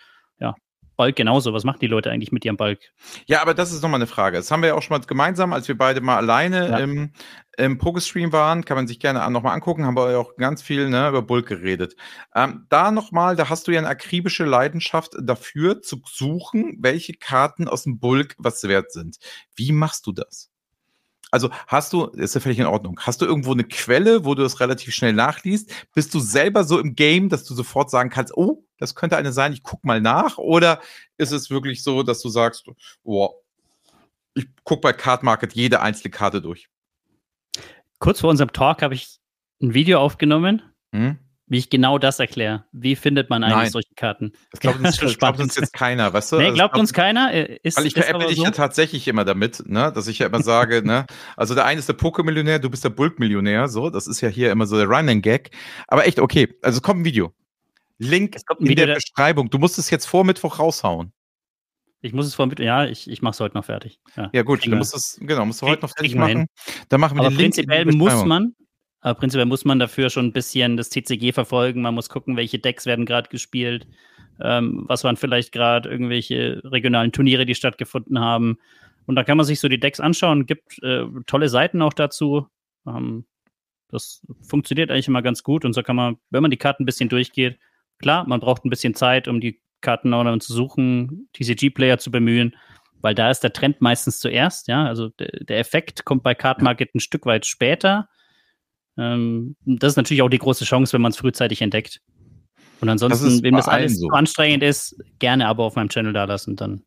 [0.98, 1.52] ja, Bulk genauso.
[1.52, 2.81] Was machen die Leute eigentlich mit ihrem Bulk?
[3.26, 4.37] Ja, aber das ist nochmal eine Frage.
[4.37, 6.78] Das haben wir ja auch schon mal gemeinsam, als wir beide mal alleine ja.
[6.78, 7.12] im,
[7.57, 8.64] im Pokestream waren.
[8.64, 9.85] Kann man sich gerne nochmal angucken.
[9.85, 11.96] Haben wir ja auch ganz viel ne, über Bulk geredet.
[12.35, 17.68] Ähm, da nochmal, da hast du ja eine akribische Leidenschaft dafür, zu suchen, welche Karten
[17.68, 19.16] aus dem Bulk was wert sind.
[19.57, 20.51] Wie machst du das?
[21.32, 24.42] Also hast du, ist ja völlig in Ordnung, hast du irgendwo eine Quelle, wo du
[24.42, 25.72] das relativ schnell nachliest?
[25.94, 29.32] Bist du selber so im Game, dass du sofort sagen kannst, oh, das könnte eine
[29.32, 30.36] sein, ich guck mal nach?
[30.36, 30.82] Oder
[31.16, 32.66] ist es wirklich so, dass du sagst,
[33.02, 33.30] oh,
[34.34, 36.68] ich gucke bei Card Market jede einzelne Karte durch?
[37.98, 39.18] Kurz vor unserem Talk habe ich
[39.62, 40.62] ein Video aufgenommen.
[40.94, 41.18] Hm?
[41.46, 42.64] Wie ich genau das erkläre.
[42.72, 43.70] Wie findet man eigentlich Nein.
[43.70, 44.33] solche Karten?
[44.50, 46.37] Das glaubt uns, das glaubt uns jetzt keiner, weißt du?
[46.37, 47.33] Nee, also glaubt uns keiner.
[47.33, 48.44] Äh, ist, weil ich veräpple dich so?
[48.44, 49.92] ja tatsächlich immer damit, ne?
[49.92, 51.07] dass ich ja immer sage, ne?
[51.37, 54.50] also der eine ist der Poké-Millionär, du bist der Bulk-Millionär, so, das ist ja hier
[54.50, 55.50] immer so der Running-Gag.
[55.88, 57.33] Aber echt, okay, also kommt ein Video.
[57.98, 59.48] Link in der Beschreibung.
[59.48, 61.12] Du musst es jetzt vor Mittwoch raushauen.
[62.00, 64.00] Ich muss es vor Mittwoch, ja, ich, ich mache es heute noch fertig.
[64.16, 66.46] Ja, ja gut, dann musst es, genau, musst du heute noch fertig machen.
[66.88, 67.55] Dann machen wir aber den Link.
[67.55, 68.57] Prinzipiell muss man,
[69.02, 71.82] aber prinzipiell muss man dafür schon ein bisschen das TCG verfolgen.
[71.82, 73.86] Man muss gucken, welche Decks werden gerade gespielt,
[74.40, 78.58] ähm, was waren vielleicht gerade irgendwelche regionalen Turniere, die stattgefunden haben.
[79.06, 80.46] Und da kann man sich so die Decks anschauen.
[80.46, 82.46] Gibt äh, tolle Seiten auch dazu.
[82.86, 83.26] Ähm,
[83.88, 85.64] das funktioniert eigentlich immer ganz gut.
[85.64, 87.58] Und so kann man, wenn man die Karten ein bisschen durchgeht,
[87.98, 92.54] klar, man braucht ein bisschen Zeit, um die Karten auch zu suchen, TCG-Player zu bemühen,
[93.00, 94.68] weil da ist der Trend meistens zuerst.
[94.68, 98.08] Ja, also der, der Effekt kommt bei Card Market ein Stück weit später.
[98.98, 102.00] Ähm, das ist natürlich auch die große Chance, wenn man es frühzeitig entdeckt.
[102.81, 104.09] Und ansonsten, wem das alles so.
[104.09, 106.83] anstrengend ist, gerne aber auf meinem Channel da lassen, dann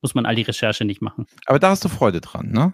[0.00, 1.26] muss man all die Recherche nicht machen.
[1.46, 2.72] Aber da hast du Freude dran, ne?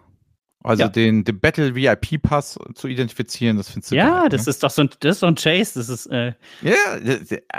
[0.62, 0.88] Also ja.
[0.88, 4.50] den, den Battle VIP Pass zu identifizieren, das findest du Ja, geil, das ne?
[4.50, 6.74] ist doch so ein, das ist so ein Chase, das ist äh, ja,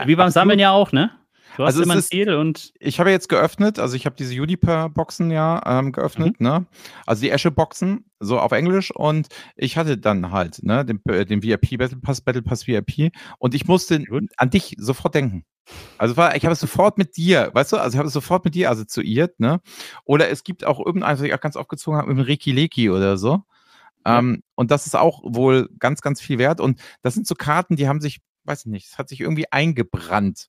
[0.06, 1.12] wie beim Sammeln ja auch, ne?
[1.60, 2.72] Du hast also immer ein Ziel und.
[2.80, 6.48] Ich habe jetzt geöffnet, also ich habe diese Juniper-Boxen ja ähm, geöffnet, mhm.
[6.48, 6.66] ne?
[7.06, 11.44] Also die Esche-Boxen, so auf Englisch und ich hatte dann halt, ne, den, äh, den
[11.44, 14.02] VIP Battle Pass, Battle Pass VIP und ich musste
[14.38, 15.44] an dich sofort denken.
[15.98, 18.46] Also war, ich habe es sofort mit dir, weißt du, also ich habe es sofort
[18.46, 19.60] mit dir assoziiert, ne?
[20.06, 22.90] Oder es gibt auch irgendeinen, was ich auch ganz aufgezogen habe, mit dem Reki Leki
[22.90, 23.44] oder so.
[24.06, 24.20] Ja.
[24.20, 26.62] Ähm, und das ist auch wohl ganz, ganz viel wert.
[26.62, 29.52] Und das sind so Karten, die haben sich, weiß ich nicht, es hat sich irgendwie
[29.52, 30.48] eingebrannt.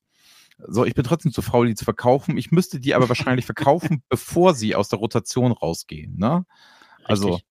[0.67, 2.37] So, ich bin trotzdem zu faul, die zu verkaufen.
[2.37, 6.17] Ich müsste die aber wahrscheinlich verkaufen, bevor sie aus der Rotation rausgehen.
[6.17, 6.45] Ne?
[7.03, 7.47] Also, Richtig.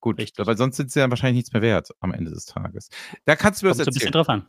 [0.00, 0.46] gut, Richtig.
[0.46, 2.88] weil sonst sind sie ja wahrscheinlich nichts mehr wert am Ende des Tages.
[3.24, 3.92] Da kannst du mir was erzählen.
[3.92, 4.46] Ein bisschen drauf an.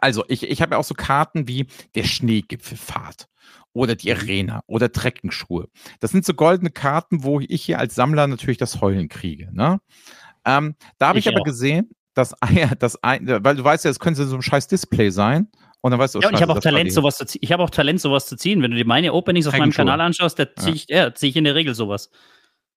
[0.00, 3.28] Also, ich, ich habe ja auch so Karten wie der Schneegipfelfahrt
[3.72, 4.12] oder die.
[4.12, 5.68] Arena oder Trekkenschuhe.
[6.00, 9.50] Das sind so goldene Karten, wo ich hier als Sammler natürlich das Heulen kriege.
[9.52, 9.80] Ne?
[10.44, 11.46] Ähm, da habe ich, ich, aber auch.
[11.46, 12.34] gesehen, dass,
[12.78, 15.48] das, weil du weißt ja, es könnte so ein scheiß Display sein.
[15.82, 17.40] Und dann weißt du, ja, und ich habe auch Talent, sowas zu ziehen.
[17.42, 18.62] Ich habe auch Talent, sowas zu ziehen.
[18.62, 21.36] Wenn du dir meine Openings auf meinem Kanal anschaust, da ziehe ich, ja, zieh ich
[21.36, 22.10] in der Regel sowas.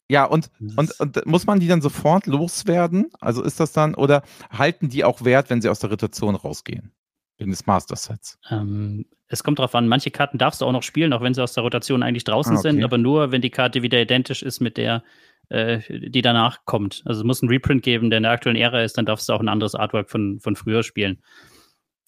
[0.10, 3.12] Ja, und, und, und muss man die dann sofort loswerden?
[3.20, 6.92] Also ist das dann, oder halten die auch Wert, wenn sie aus der Rotation rausgehen?
[7.38, 8.40] Wegen des Master-Sets?
[8.50, 11.44] Ähm, es kommt drauf an, manche Karten darfst du auch noch spielen, auch wenn sie
[11.44, 12.72] aus der Rotation eigentlich draußen ah, okay.
[12.72, 15.04] sind, aber nur, wenn die Karte wieder identisch ist mit der,
[15.50, 17.02] äh, die danach kommt.
[17.06, 19.34] Also es muss einen Reprint geben, der in der aktuellen Ära ist, dann darfst du
[19.34, 21.22] auch ein anderes Artwork von, von früher spielen.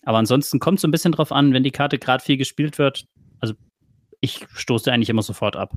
[0.03, 2.77] Aber ansonsten kommt es so ein bisschen drauf an, wenn die Karte gerade viel gespielt
[2.77, 3.05] wird.
[3.39, 3.55] Also
[4.21, 5.75] ich stoße eigentlich immer sofort ab.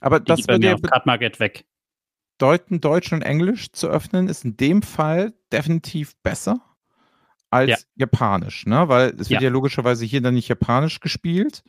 [0.00, 1.64] Aber die das auf Card Market weg.
[2.38, 6.60] Deuten Deutsch und Englisch zu öffnen, ist in dem Fall definitiv besser
[7.50, 7.76] als ja.
[7.94, 8.88] Japanisch, ne?
[8.88, 9.48] Weil es wird ja.
[9.48, 9.50] ja.
[9.50, 11.62] logischerweise hier dann nicht Japanisch gespielt.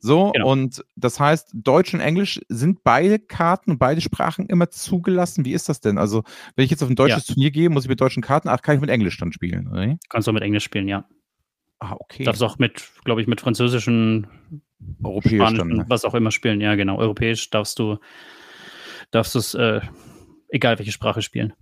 [0.00, 0.52] So, genau.
[0.52, 5.44] und das heißt, Deutsch und Englisch sind beide Karten, beide Sprachen immer zugelassen.
[5.44, 5.98] Wie ist das denn?
[5.98, 6.22] Also,
[6.54, 7.34] wenn ich jetzt auf ein deutsches ja.
[7.34, 9.96] Turnier gehe, muss ich mit deutschen Karten, ach, kann ich mit Englisch dann spielen, oder?
[10.08, 11.04] Kannst du mit Englisch spielen, ja.
[11.80, 12.24] Ah, okay.
[12.24, 14.26] Darfst auch mit, glaube ich, mit französischen,
[15.02, 15.84] europäisch dann, ne?
[15.88, 16.60] was auch immer spielen.
[16.60, 16.98] Ja, genau.
[16.98, 17.98] Europäisch darfst du,
[19.10, 19.80] darfst du es, äh,
[20.48, 21.52] egal welche Sprache spielen.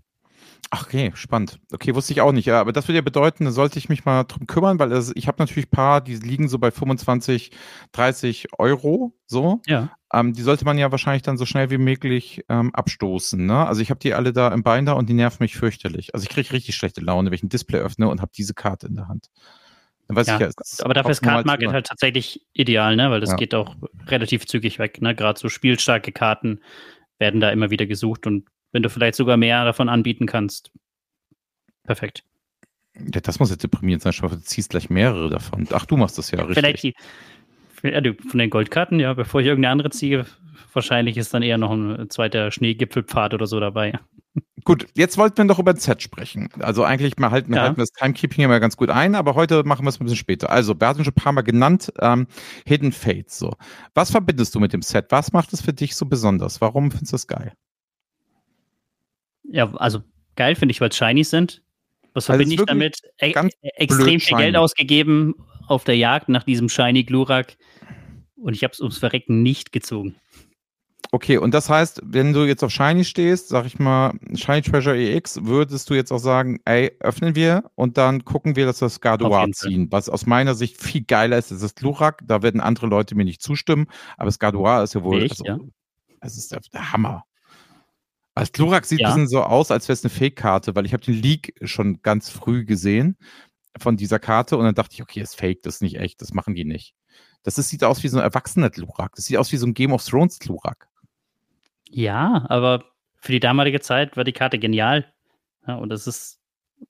[0.70, 1.60] Ach, okay, spannend.
[1.72, 2.46] Okay, wusste ich auch nicht.
[2.46, 5.12] Ja, aber das würde ja bedeuten, da sollte ich mich mal drum kümmern, weil das,
[5.14, 7.52] ich habe natürlich ein paar, die liegen so bei 25,
[7.92, 9.12] 30 Euro.
[9.26, 9.60] So.
[9.66, 9.92] Ja.
[10.12, 13.44] Ähm, die sollte man ja wahrscheinlich dann so schnell wie möglich ähm, abstoßen.
[13.44, 13.66] Ne?
[13.66, 16.14] Also ich habe die alle da im Binder und die nerven mich fürchterlich.
[16.14, 18.88] Also ich kriege richtig schlechte Laune, wenn ich ein Display öffne und habe diese Karte
[18.88, 19.30] in der Hand.
[20.08, 23.10] Ja, ja, aber dafür ist Card Market halt tatsächlich ideal, ne?
[23.10, 23.36] weil das ja.
[23.36, 23.74] geht auch
[24.06, 25.02] relativ zügig weg.
[25.02, 25.14] Ne?
[25.14, 26.60] Gerade so spielstarke Karten
[27.18, 30.70] werden da immer wieder gesucht und wenn du vielleicht sogar mehr davon anbieten kannst,
[31.84, 32.24] perfekt.
[32.94, 34.12] Ja, das muss jetzt deprimierend sein.
[34.20, 35.66] Du ziehst gleich mehrere davon.
[35.72, 36.94] Ach, du machst das ja richtig.
[37.80, 40.24] Vielleicht die, von den Goldkarten, ja, bevor ich irgendeine andere ziehe,
[40.72, 43.98] wahrscheinlich ist dann eher noch ein zweiter Schneegipfelpfad oder so dabei.
[44.66, 46.48] Gut, jetzt wollten wir doch über Z sprechen.
[46.58, 47.62] Also eigentlich mal halten, ja.
[47.62, 50.18] halten wir das Timekeeping immer ganz gut ein, aber heute machen wir es ein bisschen
[50.18, 50.50] später.
[50.50, 52.26] Also, wir hatten schon ein paar Mal genannt, ähm,
[52.66, 53.38] Hidden Fates.
[53.38, 53.54] So.
[53.94, 55.06] Was verbindest du mit dem Set?
[55.10, 56.60] Was macht es für dich so besonders?
[56.60, 57.52] Warum findest du das geil?
[59.44, 60.00] Ja, also
[60.34, 61.62] geil finde ich, weil es Shinies sind.
[62.12, 62.98] Was also verbinde ich damit?
[63.20, 63.34] E
[63.76, 65.36] extrem viel Geld ausgegeben
[65.68, 67.56] auf der Jagd nach diesem Shiny Glurak
[68.34, 70.16] und ich habe es ums Verrecken nicht gezogen.
[71.12, 74.96] Okay, und das heißt, wenn du jetzt auf Shiny stehst, sag ich mal, Shiny Treasure
[74.96, 78.86] EX, würdest du jetzt auch sagen, ey, öffnen wir und dann gucken wir, dass wir
[78.86, 79.88] das Gardoir ziehen.
[79.90, 82.22] Was aus meiner Sicht viel geiler ist, ist das Glurak.
[82.26, 85.22] Da werden andere Leute mir nicht zustimmen, aber das Gardoir ist ja wohl.
[85.22, 85.58] Echt, also, ja?
[86.20, 87.24] Es ist der, der Hammer.
[88.34, 89.08] Als Glurak sieht ja.
[89.08, 92.02] ein bisschen so aus, als wäre es eine Fake-Karte, weil ich habe den Leak schon
[92.02, 93.16] ganz früh gesehen
[93.78, 96.32] von dieser Karte und dann dachte ich, okay, ist fake, das ist nicht echt, das
[96.32, 96.94] machen die nicht.
[97.42, 99.14] Das ist, sieht aus wie so ein erwachsener Glurak.
[99.14, 100.88] Das sieht aus wie so ein Game of Thrones Glurak.
[101.90, 102.84] Ja, aber
[103.16, 105.12] für die damalige Zeit war die Karte genial.
[105.66, 106.40] Ja, und das ist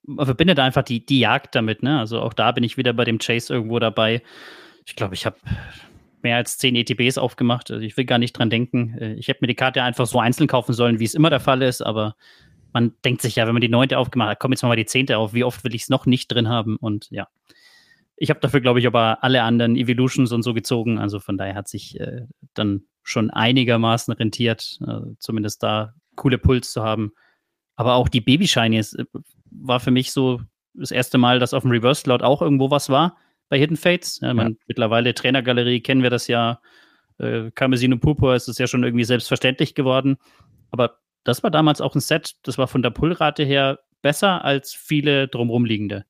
[0.03, 1.99] man verbindet einfach die, die Jagd damit, ne?
[1.99, 4.21] Also auch da bin ich wieder bei dem Chase irgendwo dabei.
[4.85, 5.37] Ich glaube, ich habe
[6.21, 7.71] mehr als zehn ETBs aufgemacht.
[7.71, 8.97] Also ich will gar nicht dran denken.
[8.97, 11.39] Äh, ich hätte mir die Karte einfach so einzeln kaufen sollen, wie es immer der
[11.39, 12.15] Fall ist, aber
[12.73, 15.17] man denkt sich ja, wenn man die neunte aufgemacht hat, komm jetzt mal die zehnte
[15.17, 16.75] auf, wie oft will ich es noch nicht drin haben?
[16.77, 17.27] Und ja.
[18.19, 20.97] Ich habe dafür, glaube ich, aber alle anderen Evolutions und so gezogen.
[20.97, 22.23] Also von daher hat sich äh,
[22.55, 27.13] dann schon einigermaßen rentiert, äh, zumindest da coole Puls zu haben.
[27.75, 29.05] Aber auch die Baby Shinies äh,
[29.49, 30.41] war für mich so
[30.73, 33.17] das erste Mal, dass auf dem Reverse Slot auch irgendwo was war
[33.47, 34.19] bei Hidden Fates.
[34.19, 36.59] Ja, man, Mittlerweile Trainergalerie kennen wir das ja.
[37.17, 40.17] Äh, Kamesino Purpur ist es ja schon irgendwie selbstverständlich geworden.
[40.69, 44.73] Aber das war damals auch ein Set, das war von der Pullrate her besser als
[44.73, 46.05] viele drumherum liegende.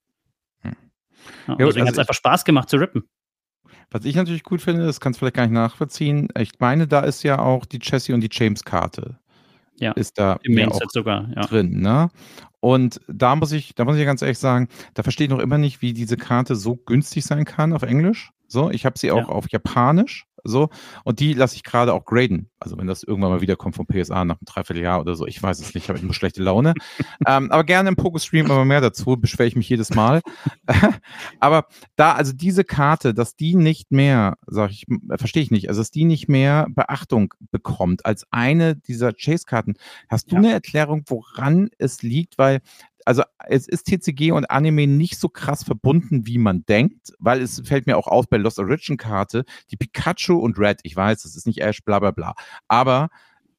[0.62, 0.76] Hm.
[1.48, 3.08] Ja, deswegen also hat es einfach Spaß gemacht zu rippen.
[3.92, 6.28] Was ich natürlich gut finde, das kannst du vielleicht gar nicht nachvollziehen.
[6.38, 9.18] Ich meine, da ist ja auch die Chessie und die James-Karte.
[9.80, 11.42] Ja, ist da im Mainset sogar ja.
[11.44, 11.82] drin.
[11.82, 12.10] Ne?
[12.60, 15.60] Und da muss ich, da muss ich ganz ehrlich sagen, da verstehe ich noch immer
[15.60, 18.32] nicht, wie diese Karte so günstig sein kann auf Englisch.
[18.48, 19.26] So, ich habe sie auch ja.
[19.28, 20.26] auf Japanisch.
[20.48, 20.70] So,
[21.04, 22.50] und die lasse ich gerade auch graden.
[22.60, 25.60] Also wenn das irgendwann mal wiederkommt vom PSA nach einem Dreivierteljahr oder so, ich weiß
[25.60, 26.74] es nicht, ich habe immer schlechte Laune.
[27.28, 30.22] ähm, aber gerne im Pogo-Stream immer mehr dazu, beschwere ich mich jedes Mal.
[31.40, 34.86] aber da, also diese Karte, dass die nicht mehr, sag ich,
[35.18, 39.76] verstehe ich nicht, also dass die nicht mehr Beachtung bekommt als eine dieser Chase-Karten.
[40.08, 40.40] Hast du ja.
[40.40, 42.38] eine Erklärung, woran es liegt?
[42.38, 42.62] Weil
[43.08, 47.62] also es ist TCG und Anime nicht so krass verbunden, wie man denkt, weil es
[47.62, 51.38] fällt mir auch auf bei Lost Origin Karte, die Pikachu und Red, ich weiß, das
[51.38, 52.36] ist nicht Ash, bla bla bla,
[52.68, 53.08] aber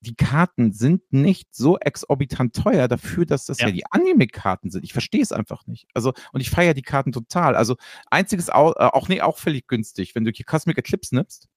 [0.01, 4.85] die Karten sind nicht so exorbitant teuer dafür, dass das ja, ja die Anime-Karten sind.
[4.85, 5.89] Ich verstehe es einfach nicht.
[5.95, 7.57] Also, und ich feiere die Karten total.
[7.57, 7.75] Also,
[8.09, 10.15] einziges auch, äh, auch, nee, auch völlig günstig.
[10.15, 11.49] Wenn du hier Cosmic Eclipse nimmst,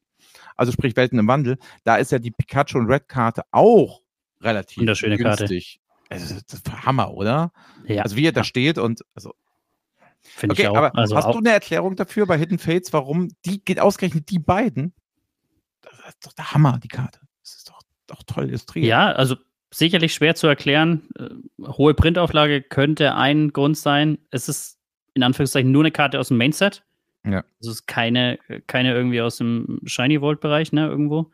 [0.56, 4.02] also sprich Welten im Wandel, da ist ja die Pikachu und Red-Karte auch
[4.42, 4.84] relativ
[5.18, 5.81] günstig.
[6.12, 7.54] Also, das ist Hammer, oder?
[7.86, 8.04] Ja.
[8.04, 9.34] Also wie er da steht und also.
[10.20, 10.76] Finde okay, ich auch.
[10.76, 11.32] Aber also hast auch.
[11.34, 14.94] du eine Erklärung dafür bei Hidden Fates, warum die geht ausgerechnet die beiden?
[15.82, 17.20] Das ist doch der Hammer, die Karte.
[17.42, 18.86] Das ist doch, doch toll illustriert.
[18.86, 19.36] Ja, also
[19.72, 21.08] sicherlich schwer zu erklären.
[21.18, 24.20] Äh, hohe Printauflage könnte ein Grund sein.
[24.30, 24.78] Es ist
[25.14, 26.84] in Anführungszeichen nur eine Karte aus dem Mainset.
[27.26, 27.44] Ja.
[27.60, 31.32] Es ist keine, keine irgendwie aus dem Shiny Vault-Bereich, ne, irgendwo.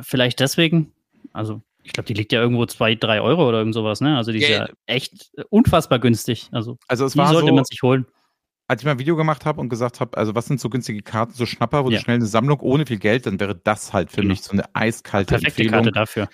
[0.00, 0.92] Vielleicht deswegen.
[1.32, 4.16] Also ich glaube, die liegt ja irgendwo zwei, drei Euro oder irgend sowas, ne?
[4.16, 6.48] Also die ist ja, ja echt unfassbar günstig.
[6.52, 8.06] Also, also es die war sollte so, man sich holen.
[8.68, 11.02] Als ich mal ein Video gemacht habe und gesagt habe, also was sind so günstige
[11.02, 11.98] Karten, so Schnapper, wo ja.
[11.98, 14.32] du schnell eine Sammlung ohne viel Geld, dann wäre das halt für genau.
[14.32, 15.72] mich so eine eiskalte Perfekte Empfehlung.
[15.72, 16.28] Karte dafür.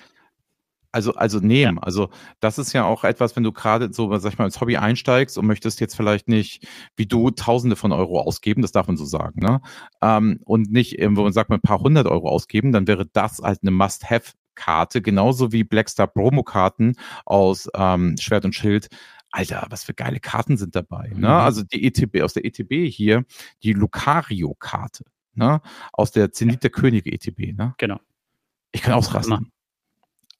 [0.90, 1.76] Also, also nehmen.
[1.76, 1.82] Ja.
[1.82, 2.08] Also,
[2.40, 5.36] das ist ja auch etwas, wenn du gerade so, sag ich mal, ins Hobby einsteigst
[5.36, 9.04] und möchtest jetzt vielleicht nicht, wie du, Tausende von Euro ausgeben, das darf man so
[9.04, 9.60] sagen, ne?
[10.00, 13.60] Ähm, und nicht, wo man sagt, ein paar hundert Euro ausgeben, dann wäre das halt
[13.62, 18.88] eine Must-Have Karte, genauso wie Blackstar Promo-Karten aus ähm, Schwert und Schild.
[19.30, 21.08] Alter, was für geile Karten sind dabei.
[21.08, 21.18] Ne?
[21.18, 21.24] Mhm.
[21.26, 23.24] Also die ETB, aus der ETB hier,
[23.62, 25.60] die Lucario-Karte, ne?
[25.92, 27.74] Aus der Zenit der Könige ETB, ne?
[27.78, 28.00] Genau.
[28.72, 29.50] Ich kann ausrasten.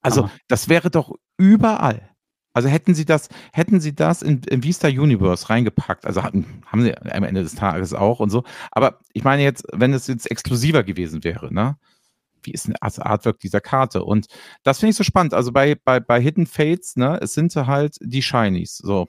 [0.01, 0.33] Also, Hammer.
[0.49, 2.11] das wäre doch überall.
[2.55, 6.83] Also hätten sie das, hätten sie das in, in Vista Universe reingepackt, also hatten, haben
[6.83, 8.43] sie am Ende des Tages auch und so.
[8.73, 11.77] Aber ich meine jetzt, wenn es jetzt exklusiver gewesen wäre, ne?
[12.43, 14.05] Wie ist das Artwork dieser Karte?
[14.05, 14.27] Und
[14.63, 15.35] das finde ich so spannend.
[15.35, 18.79] Also bei, bei, bei Hidden Fates, ne, es sind halt die Shinies.
[18.79, 19.09] So.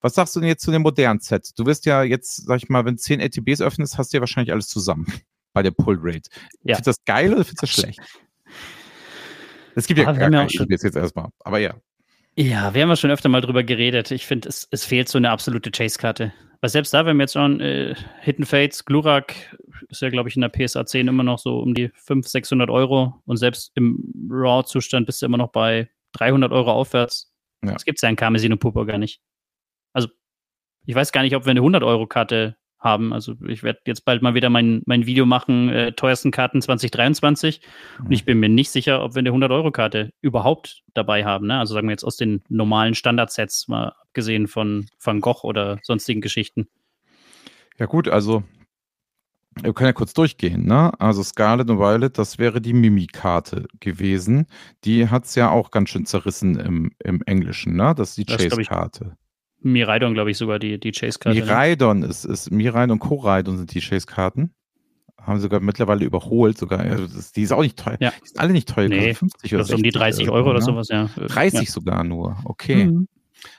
[0.00, 1.50] Was sagst du denn jetzt zu dem modernen Set?
[1.56, 4.52] Du wirst ja jetzt, sag ich mal, wenn 10 ATBs öffnest, hast du ja wahrscheinlich
[4.52, 5.06] alles zusammen
[5.52, 6.28] bei der Pull Rate.
[6.62, 6.76] Ja.
[6.76, 8.00] Findest du das geil oder findest du das schlecht?
[9.76, 11.74] Es gibt ja ah, gar keine ATBs jetzt erstmal, aber ja.
[12.36, 14.10] Ja, wir haben ja schon öfter mal drüber geredet.
[14.10, 16.32] Ich finde, es, es fehlt so eine absolute Chase-Karte.
[16.60, 19.34] Weil selbst da, wenn wir jetzt schon äh, Hidden Fates, Glurak
[19.88, 22.70] ist ja, glaube ich, in der PSA 10 immer noch so um die 500, 600
[22.70, 23.22] Euro.
[23.24, 27.32] Und selbst im Raw-Zustand bist du immer noch bei 300 Euro aufwärts.
[27.64, 27.72] Ja.
[27.72, 29.20] Das gibt es ja in Karmesin und Purpur gar nicht.
[29.92, 30.08] Also,
[30.86, 33.12] ich weiß gar nicht, ob wir eine 100-Euro-Karte haben.
[33.12, 37.60] Also, ich werde jetzt bald mal wieder mein, mein Video machen, äh, teuersten Karten 2023.
[37.98, 38.06] Mhm.
[38.06, 41.46] Und ich bin mir nicht sicher, ob wir eine 100-Euro-Karte überhaupt dabei haben.
[41.46, 41.58] Ne?
[41.58, 46.20] Also, sagen wir jetzt aus den normalen Standardsets, mal abgesehen von Van Gogh oder sonstigen
[46.20, 46.68] Geschichten.
[47.78, 48.42] Ja, gut, also
[49.62, 50.92] wir können ja kurz durchgehen, ne?
[51.00, 54.46] Also Scarlet und Violet, das wäre die Mimi-Karte gewesen.
[54.84, 57.94] Die hat es ja auch ganz schön zerrissen im, im Englischen, ne?
[57.96, 59.16] Das ist die Chase-Karte.
[59.62, 61.38] Miraidon, glaube ich, sogar die, die Chase-Karte.
[61.38, 61.44] Ne?
[61.44, 62.06] Miraidon ne?
[62.06, 64.54] ist, ist Miraidon und Koraidon sind die Chase-Karten.
[65.18, 66.80] Haben sie sogar mittlerweile überholt, sogar.
[66.80, 67.98] Also das, die ist auch nicht teuer.
[68.00, 68.10] Ja.
[68.22, 69.76] Die sind alle nicht teuer, nee, 50 oder so.
[69.76, 70.64] um die 30 Euro oder ne?
[70.64, 71.10] sowas, ja.
[71.14, 71.70] 30 ja.
[71.70, 72.86] sogar nur, okay.
[72.86, 73.06] Mhm.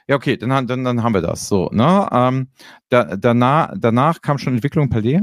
[0.07, 1.47] Ja, okay, dann, dann, dann haben wir das.
[1.47, 2.07] So, ne?
[2.11, 2.49] Ähm,
[2.89, 5.21] da, danach, danach kam schon Entwicklung Palais.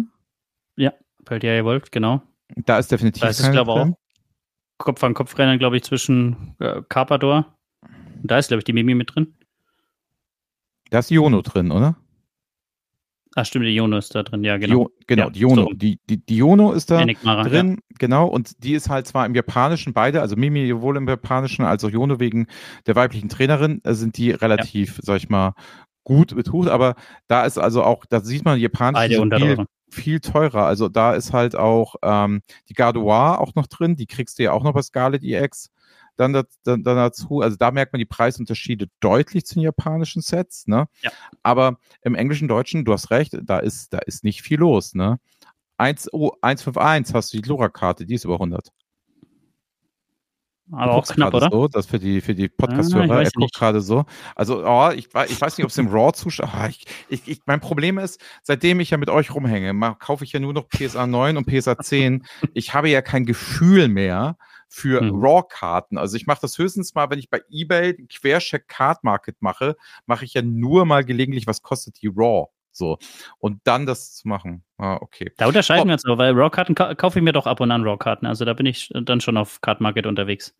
[0.76, 0.92] Ja,
[1.24, 2.22] Paldia Evolved, genau.
[2.56, 3.22] Da ist definitiv.
[3.22, 3.98] Da ist es, glaube ich, auch
[4.78, 7.56] Kopf an Kopf rennen, glaube ich, zwischen äh, Carpador.
[8.22, 9.34] Da ist, glaube ich, die Mimi mit drin.
[10.90, 11.96] Da ist Yono drin, oder?
[13.34, 14.74] Ach stimmt, die Yono ist da drin, ja, genau.
[14.74, 15.62] Jo, genau, ja, die Yono.
[15.62, 15.72] so.
[15.74, 19.34] Die, die, die Yono ist da Enigmara, drin, genau, und die ist halt zwar im
[19.34, 22.46] Japanischen beide, also Mimi sowohl im Japanischen als auch Yono wegen
[22.86, 25.54] der weiblichen Trainerin, äh, sind die relativ, sag ich mal,
[26.04, 26.94] gut betucht, aber
[27.26, 30.64] da ist also auch, da sieht man, Japanisch viel, viel teurer.
[30.64, 34.52] Also da ist halt auch ähm, die Gardoir auch noch drin, die kriegst du ja
[34.52, 35.70] auch noch bei Scarlet EX
[36.18, 37.40] dann, da- dann, dann dazu.
[37.40, 40.88] Also da merkt man die Preisunterschiede deutlich zu den japanischen Sets, ne?
[41.00, 41.10] Ja.
[41.42, 45.18] Aber im englischen, deutschen, du hast recht, da ist, da ist nicht viel los, ne?
[45.78, 48.72] 1, oh, 151 hast du die Lura-Karte, die ist über 100.
[50.70, 51.48] Aber auch knapp, oder?
[51.50, 54.04] So, das für die, für die Podcast-Hörer, er guckt gerade so.
[54.34, 56.50] Also, oh, ich, ich weiß nicht, ob es im Raw zuschaut.
[56.52, 60.32] Oh, ich, ich, ich, mein Problem ist, seitdem ich ja mit euch rumhänge, kaufe ich
[60.32, 62.26] ja nur noch PSA 9 und PSA 10.
[62.52, 64.36] ich habe ja kein Gefühl mehr
[64.68, 65.20] für Mhm.
[65.24, 65.98] Raw-Karten.
[65.98, 69.76] Also ich mache das höchstens mal, wenn ich bei eBay Quercheck Card Market mache,
[70.06, 72.48] mache ich ja nur mal gelegentlich, was kostet die Raw.
[72.70, 72.98] So.
[73.38, 74.62] Und dann das zu machen.
[74.76, 75.32] Ah, okay.
[75.36, 75.86] Da unterscheiden Oh.
[75.86, 78.26] wir uns aber, weil Raw-Karten ka kaufe ich mir doch ab und an Raw-Karten.
[78.26, 80.54] Also da bin ich dann schon auf Card Market unterwegs.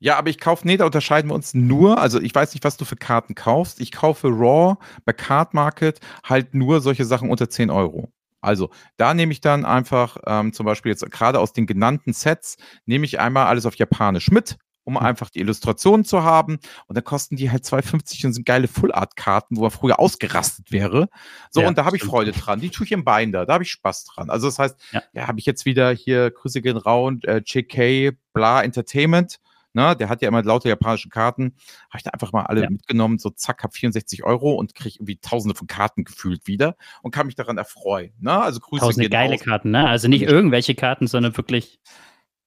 [0.00, 2.76] Ja, aber ich kaufe, nee, da unterscheiden wir uns nur, also ich weiß nicht, was
[2.76, 3.80] du für Karten kaufst.
[3.80, 8.12] Ich kaufe Raw bei Card Market halt nur solche Sachen unter 10 Euro.
[8.48, 12.56] Also da nehme ich dann einfach ähm, zum Beispiel jetzt gerade aus den genannten Sets,
[12.86, 15.00] nehme ich einmal alles auf Japanisch mit, um Mhm.
[15.00, 16.58] einfach die Illustrationen zu haben.
[16.86, 21.08] Und dann kosten die halt 2,50 und sind geile Full-Art-Karten, wo man früher ausgerastet wäre.
[21.50, 22.02] So, Ja, und da habe ich.
[22.04, 22.58] Freude dran.
[22.60, 24.30] Die tue ich im Binder, da habe ich Spaß dran.
[24.30, 25.02] Also das heißt, Ja.
[25.12, 29.40] ja, habe ich jetzt wieder hier Grüße gehen raus, äh, JK, bla, Entertainment.
[29.78, 31.54] Ne, der hat ja immer lauter japanische Karten.
[31.88, 32.70] Habe ich da einfach mal alle Ja.
[32.70, 37.12] mitgenommen, so zack, hab 64 Euro und kriege irgendwie tausende von Karten gefühlt wieder und
[37.12, 38.12] kann mich daran erfreuen.
[38.18, 38.36] Ne?
[38.36, 39.44] Also Grüße Tausende geile raus.
[39.44, 39.86] Karten, ne?
[39.88, 41.78] Also nicht irgendwelche Karten, sondern wirklich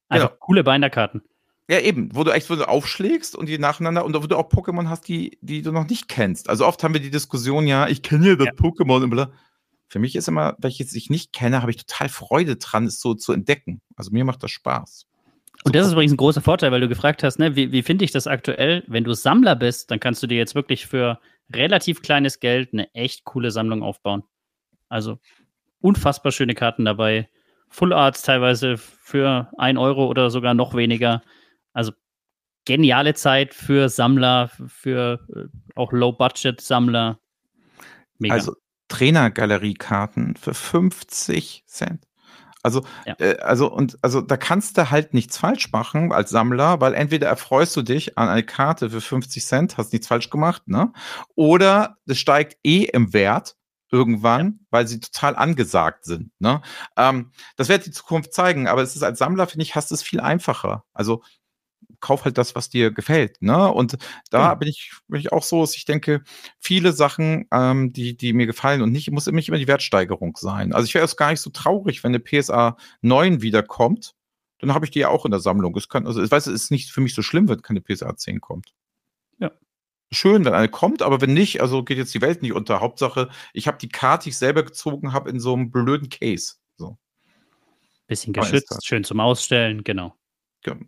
[0.10, 0.40] einfach Genau.
[0.42, 1.22] coole Binder-Karten.
[1.70, 4.50] Ja, eben, wo du echt wo du aufschlägst und die nacheinander und wo du auch
[4.50, 6.50] Pokémon hast, die, die du noch nicht kennst.
[6.50, 8.52] Also oft haben wir die Diskussion, ja, ich kenne ja das Ja.
[8.52, 9.32] Pokémon und bla.
[9.88, 13.14] Für mich ist immer, welches ich nicht kenne, habe ich total Freude dran, es so
[13.14, 13.80] zu entdecken.
[13.96, 15.06] Also mir macht das Spaß.
[15.64, 18.04] Und das ist übrigens ein großer Vorteil, weil du gefragt hast, ne, wie, wie finde
[18.04, 18.84] ich das aktuell?
[18.88, 21.20] Wenn du Sammler bist, dann kannst du dir jetzt wirklich für
[21.54, 24.24] relativ kleines Geld eine echt coole Sammlung aufbauen.
[24.90, 25.20] Also
[25.80, 27.30] unfassbar schöne Karten dabei.
[27.70, 31.22] Full Arts teilweise für ein Euro oder sogar noch weniger.
[31.74, 31.94] Also
[32.66, 37.20] geniale Zeit für Sammler, für äh, auch Low-Budget-Sammler.
[38.30, 38.56] Also
[38.88, 42.06] Trainergaleriekarten für 50 Cent.
[42.64, 43.16] Also, Ja.
[43.20, 47.28] äh, also, und, also, da kannst du halt nichts falsch machen als Sammler, weil entweder
[47.28, 50.92] erfreust du dich an eine Karte für 50 Cent, hast nichts falsch gemacht, ne?
[51.36, 53.56] Oder das steigt eh im Wert
[53.92, 56.62] irgendwann, weil sie total angesagt sind, ne?
[56.98, 59.96] Ähm, das wird die Zukunft zeigen, aber es ist als Sammler, finde ich, hast du
[59.96, 60.84] es viel einfacher.
[60.94, 61.24] Also,
[62.02, 63.72] kauf halt das, was dir gefällt, ne?
[63.72, 63.98] Und
[64.30, 64.56] da Genau.
[64.60, 66.24] bin ich, bin ich auch so, dass ich denke,
[66.60, 70.74] viele Sachen, ähm, die, die mir gefallen und nicht, muss nicht immer die Wertsteigerung sein.
[70.74, 74.16] Also ich wäre erst gar nicht so traurig, wenn eine PSA 9 wiederkommt,
[74.60, 75.76] dann habe ich die ja auch in der Sammlung.
[75.76, 78.16] Es kann, also ich weiß, es ist nicht für mich so schlimm, wenn keine PSA
[78.16, 78.74] 10 kommt.
[79.40, 79.52] Ja.
[80.12, 82.80] Schön, wenn eine kommt, aber wenn nicht, also geht jetzt die Welt nicht unter.
[82.80, 86.56] Hauptsache, ich habe die Karte, die ich selber gezogen habe, in so einem blöden Case.
[86.78, 86.98] So.
[88.08, 90.16] Bisschen geschützt, schön zum Ausstellen, genau.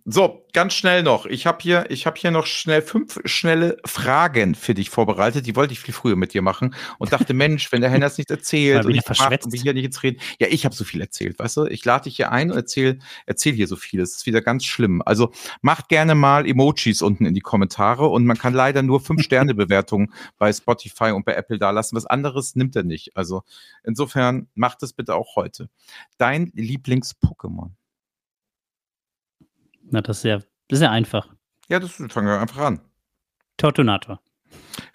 [0.05, 1.25] So, ganz schnell noch.
[1.25, 5.47] Ich habe hier, ich habe hier noch schnell fünf schnelle Fragen für dich vorbereitet.
[5.47, 8.29] Die wollte ich viel früher mit dir machen und dachte, Mensch, wenn der Hennes nichts
[8.29, 9.45] erzählt Mal und macht verschwätzt.
[9.45, 10.21] und wir hier nicht jetzt reden.
[10.39, 11.65] Ja, ich habe so viel erzählt, weißt du?
[11.65, 13.99] Ich lade dich hier ein und erzähl, erzähl hier so viel.
[13.99, 15.01] Das ist wieder ganz schlimm.
[15.03, 15.31] Also
[15.61, 19.55] macht gerne mal Emojis unten in die Kommentare und man kann leider nur fünf Sterne
[19.55, 21.95] Bewertungen bei Spotify und bei Apple da lassen.
[21.95, 23.17] Was anderes nimmt er nicht.
[23.17, 23.41] Also
[23.83, 25.69] insofern macht es bitte auch heute.
[26.19, 27.71] Dein Lieblings-Pokémon?
[29.89, 31.27] Na, das ist ja, das ist ja einfach.
[31.69, 32.81] Ja, das fangen wir einfach an.
[33.57, 34.19] Tortunator.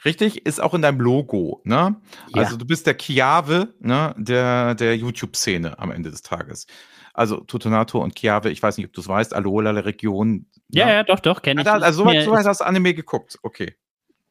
[0.04, 1.96] Richtig, ist auch in deinem Logo, ne?
[2.34, 2.42] Ja.
[2.42, 6.66] Also du bist der Chiave, ne, der, der YouTube-Szene am Ende des Tages.
[7.14, 10.46] Also Tutonato und Chiave, ich weiß nicht, ob du es weißt, Alola Region.
[10.68, 10.92] Ja, ne?
[10.92, 11.80] ja, doch, doch, kenne Ah, ich.
[11.80, 13.38] da, also soweit, ist- hast du Anime geguckt.
[13.42, 13.74] Okay.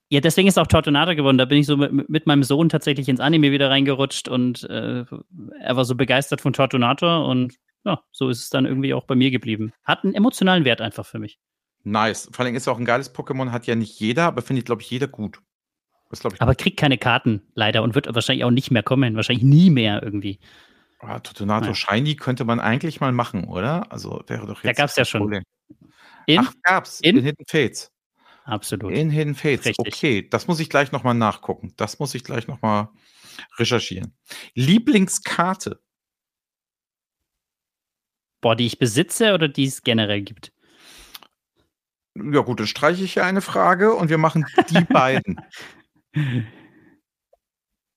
[0.10, 1.38] Ja, deswegen ist auch Tortonata geworden.
[1.38, 5.04] Da bin ich so mit, mit meinem Sohn tatsächlich ins Anime wieder reingerutscht und äh,
[5.60, 7.56] er war so begeistert von Tortonator und
[7.88, 9.72] ja, so ist es dann irgendwie auch bei mir geblieben.
[9.84, 11.40] Hat einen emotionalen Wert einfach für mich.
[11.84, 12.30] Nice.
[12.32, 14.92] Vor allem ist auch ein geiles Pokémon, hat ja nicht jeder, aber findet, glaube ich,
[14.92, 15.40] jeder gut.
[16.10, 16.42] Das ich.
[16.42, 19.16] Aber kriegt keine Karten leider und wird wahrscheinlich auch nicht mehr kommen.
[19.16, 20.40] Wahrscheinlich nie mehr irgendwie.
[21.00, 21.76] Ah, Tutonato Nein.
[21.76, 23.92] Shiny könnte man eigentlich mal machen, oder?
[23.92, 24.78] Also wäre doch Da jetzt.
[24.78, 25.22] gab's ja schon.
[25.22, 25.44] Problem.
[26.26, 26.40] In?
[26.40, 27.02] Ach, gab's.
[27.02, 27.18] In?
[27.18, 27.92] in Hidden Fates.
[28.46, 28.94] Absolut.
[28.94, 29.66] In Hidden Fates.
[29.66, 29.94] Richtig.
[29.94, 31.74] Okay, das muss ich gleich nochmal nachgucken.
[31.78, 32.90] Das muss ich gleich nochmal
[33.58, 34.14] recherchieren.
[34.56, 35.80] Lieblingskarte.
[38.48, 40.54] Boah, die ich besitze oder die es generell gibt?
[42.16, 45.42] Ja gut, dann streiche ich hier eine Frage und wir machen die beiden.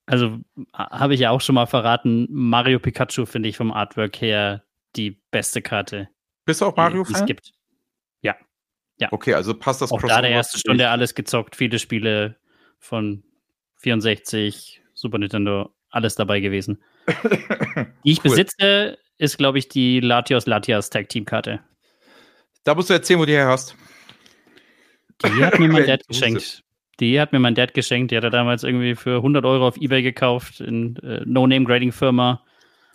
[0.07, 0.41] Also
[0.75, 4.65] habe ich ja auch schon mal verraten, Mario Pikachu finde ich vom Artwork her
[4.97, 6.09] die beste Karte.
[6.47, 7.53] Bist du auch Mario die, es gibt.
[8.21, 8.35] Ja.
[8.99, 9.07] Ja.
[9.13, 12.41] Okay, also passt das Auch da der erste Stunde alles gezockt, viele Spiele
[12.81, 13.23] von
[13.77, 16.83] 64, Super Nintendo, alles dabei gewesen.
[18.05, 18.31] die ich cool.
[18.31, 21.61] besitze, ist, glaube ich, die Latios Latias Tag Team Karte.
[22.65, 23.77] Da musst du erzählen, wo du die her hast.
[25.25, 26.65] Die hat mir mein Dad geschenkt.
[27.01, 28.11] Die hat mir mein Dad geschenkt.
[28.11, 32.45] Die hat er damals irgendwie für 100 Euro auf Ebay gekauft in äh, No-Name-Grading-Firma.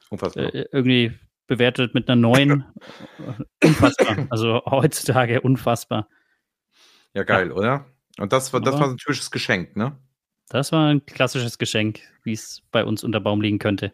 [0.10, 0.54] Unfassbar.
[0.54, 1.14] Äh, irgendwie
[1.48, 2.66] bewertet mit einer neuen.
[3.64, 4.28] unfassbar.
[4.30, 6.08] Also heutzutage unfassbar.
[7.14, 7.54] Ja, geil, ja.
[7.54, 7.86] oder?
[8.18, 9.98] Und das war, das war ein typisches Geschenk, ne?
[10.50, 13.94] Das war ein klassisches Geschenk, wie es bei uns unter Baum liegen könnte.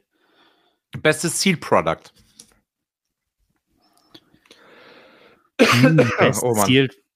[0.99, 2.13] Bestes Zielprodukt.
[4.13, 5.50] Hm,
[6.19, 6.55] Best oh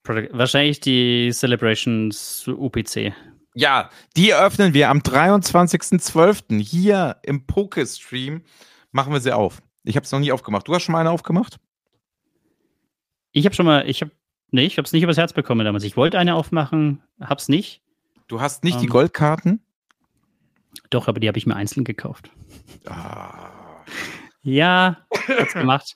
[0.07, 3.13] Wahrscheinlich die Celebrations UPC.
[3.55, 6.61] Ja, die eröffnen wir am 23.12.
[6.61, 8.43] hier im Poke-Stream.
[8.91, 9.61] Machen wir sie auf.
[9.83, 10.67] Ich habe es noch nie aufgemacht.
[10.67, 11.57] Du hast schon mal eine aufgemacht?
[13.31, 14.11] Ich habe schon mal, ich habe,
[14.51, 15.83] nee, ich habe es nicht übers Herz bekommen damals.
[15.83, 17.81] Ich wollte eine aufmachen, hab's nicht.
[18.27, 19.61] Du hast nicht um, die ähm, Goldkarten?
[20.89, 22.29] Doch, aber die habe ich mir einzeln gekauft.
[22.85, 23.83] Ah.
[24.41, 25.95] Ja, hat's gemacht.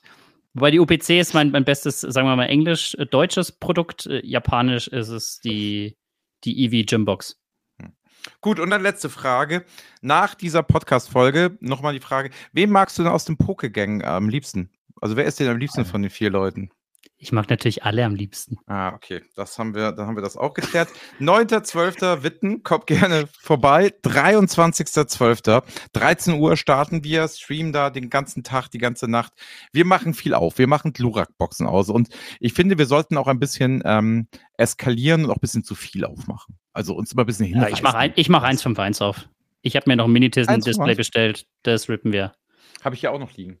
[0.54, 4.06] Wobei die UPC ist mein, mein bestes, sagen wir mal, englisch-deutsches äh, Produkt.
[4.06, 5.96] Äh, japanisch ist es die,
[6.44, 7.40] die EV Gymbox.
[7.80, 7.92] Hm.
[8.40, 9.64] Gut, und dann letzte Frage.
[10.00, 14.70] Nach dieser Podcast-Folge nochmal die Frage: Wen magst du denn aus dem Pokegang am liebsten?
[15.00, 16.70] Also, wer ist denn am liebsten von den vier Leuten?
[17.22, 18.56] Ich mag natürlich alle am liebsten.
[18.66, 19.20] Ah, okay.
[19.36, 20.88] Das haben wir, dann haben wir das auch geklärt.
[21.20, 22.22] 9.12.
[22.22, 23.92] Witten, kommt gerne vorbei.
[24.02, 25.62] 23.12.
[25.92, 29.34] 13 Uhr starten wir, streamen da den ganzen Tag, die ganze Nacht.
[29.70, 30.56] Wir machen viel auf.
[30.56, 31.90] Wir machen Glurak-Boxen aus.
[31.90, 32.08] Und
[32.40, 36.06] ich finde, wir sollten auch ein bisschen ähm, eskalieren und auch ein bisschen zu viel
[36.06, 36.56] aufmachen.
[36.72, 37.70] Also uns immer ein bisschen hinreißen.
[37.70, 39.28] Ja, ich mache ein, mach 151 auf.
[39.60, 41.44] Ich habe mir noch ein Minitizen-Display bestellt.
[41.64, 42.32] Das rippen wir.
[42.82, 43.60] Habe ich ja auch noch liegen.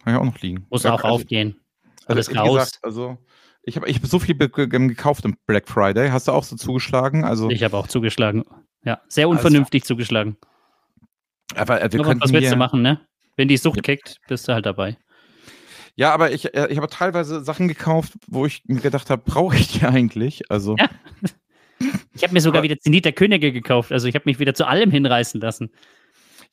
[0.00, 0.66] Habe ich auch noch liegen.
[0.70, 1.60] Muss auch aufgehen.
[2.06, 2.58] Alles also, raus.
[2.58, 3.18] Gesagt, also
[3.62, 6.10] ich habe ich hab so viel gekauft im Black Friday.
[6.10, 7.24] Hast du auch so zugeschlagen?
[7.24, 8.44] Also, ich habe auch zugeschlagen.
[8.84, 10.36] Ja, sehr unvernünftig also, zugeschlagen.
[11.54, 13.00] Aber äh, wir aber was willst du machen, ne?
[13.36, 14.96] Wenn die Sucht kickt, bist du halt dabei.
[15.96, 19.56] Ja, aber ich, äh, ich habe teilweise Sachen gekauft, wo ich mir gedacht habe, brauche
[19.56, 20.50] ich die eigentlich?
[20.50, 20.76] Also.
[20.78, 20.88] Ja.
[22.14, 23.92] Ich habe mir sogar aber, wieder Zenit der Könige gekauft.
[23.92, 25.70] Also ich habe mich wieder zu allem hinreißen lassen.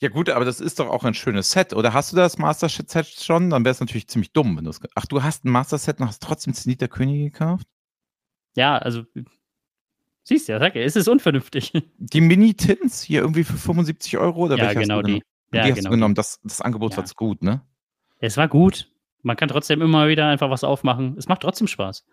[0.03, 1.71] Ja, gut, aber das ist doch auch ein schönes Set.
[1.71, 3.49] Oder hast du das Master Set schon?
[3.49, 4.81] Dann wäre es natürlich ziemlich dumm, wenn du es.
[4.95, 7.65] Ach, du hast ein Master Set und hast trotzdem Zenit der Könige gekauft?
[8.53, 9.05] Ja, also.
[10.25, 11.71] Siehst du ja, sag ja, es ist unvernünftig.
[11.97, 14.43] Die Mini-Tins hier irgendwie für 75 Euro?
[14.43, 15.23] Oder ja, genau die.
[15.53, 16.15] Ja, die hast genau du genommen.
[16.15, 16.97] Das, das Angebot ja.
[16.97, 17.61] war zu gut, ne?
[18.19, 18.91] Es war gut.
[19.21, 21.15] Man kann trotzdem immer wieder einfach was aufmachen.
[21.17, 22.05] Es macht trotzdem Spaß.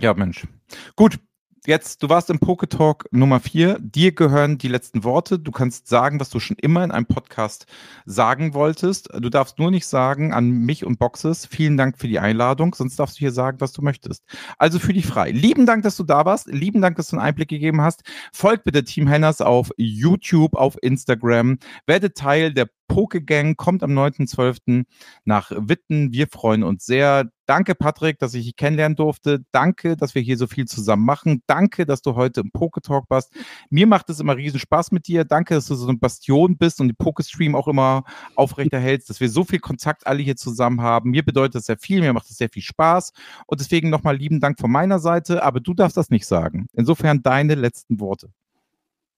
[0.00, 0.48] Ja, Mensch.
[0.96, 1.20] Gut,
[1.66, 3.78] jetzt, du warst im Poketalk Nummer 4.
[3.80, 5.38] Dir gehören die letzten Worte.
[5.38, 7.66] Du kannst sagen, was du schon immer in einem Podcast
[8.06, 9.08] sagen wolltest.
[9.18, 12.98] Du darfst nur nicht sagen an mich und Boxes, vielen Dank für die Einladung, sonst
[12.98, 14.24] darfst du hier sagen, was du möchtest.
[14.58, 15.30] Also für dich frei.
[15.30, 16.46] Lieben Dank, dass du da warst.
[16.46, 18.02] Lieben Dank, dass du einen Einblick gegeben hast.
[18.32, 21.58] Folgt bitte Team Henners auf YouTube, auf Instagram.
[21.86, 24.84] Werde Teil der Pokegang kommt am 9.12.
[25.24, 26.12] nach Witten.
[26.12, 27.30] Wir freuen uns sehr.
[27.46, 29.44] Danke, Patrick, dass ich dich kennenlernen durfte.
[29.52, 31.44] Danke, dass wir hier so viel zusammen machen.
[31.46, 33.32] Danke, dass du heute im Poketalk warst.
[33.70, 35.24] Mir macht es immer riesen Spaß mit dir.
[35.24, 38.02] Danke, dass du so eine Bastion bist und den Pokestream auch immer
[38.34, 41.10] aufrechterhältst, dass wir so viel Kontakt alle hier zusammen haben.
[41.10, 42.00] Mir bedeutet das sehr viel.
[42.00, 43.12] Mir macht es sehr viel Spaß.
[43.46, 45.44] Und deswegen nochmal lieben Dank von meiner Seite.
[45.44, 46.66] Aber du darfst das nicht sagen.
[46.72, 48.30] Insofern deine letzten Worte.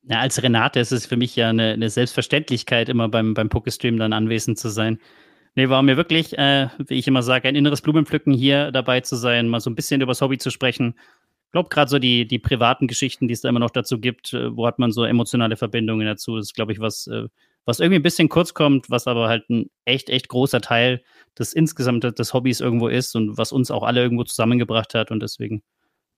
[0.05, 3.99] Ja, als Renate ist es für mich ja eine, eine Selbstverständlichkeit, immer beim, beim Pokestream
[3.99, 4.99] dann anwesend zu sein.
[5.55, 9.17] Nee, war mir wirklich, äh, wie ich immer sage, ein inneres Blumenpflücken hier dabei zu
[9.17, 10.95] sein, mal so ein bisschen über das Hobby zu sprechen.
[11.47, 14.33] Ich glaube, gerade so die, die privaten Geschichten, die es da immer noch dazu gibt,
[14.33, 17.29] äh, wo hat man so emotionale Verbindungen dazu, das ist, glaube ich, was, äh,
[17.65, 21.03] was irgendwie ein bisschen kurz kommt, was aber halt ein echt, echt großer Teil
[21.39, 25.11] des insgesamt des Hobbys irgendwo ist und was uns auch alle irgendwo zusammengebracht hat.
[25.11, 25.63] Und deswegen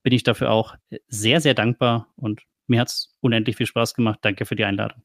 [0.02, 0.76] bin ich dafür auch
[1.08, 4.18] sehr, sehr dankbar und mir hat es unendlich viel Spaß gemacht.
[4.22, 5.02] Danke für die Einladung.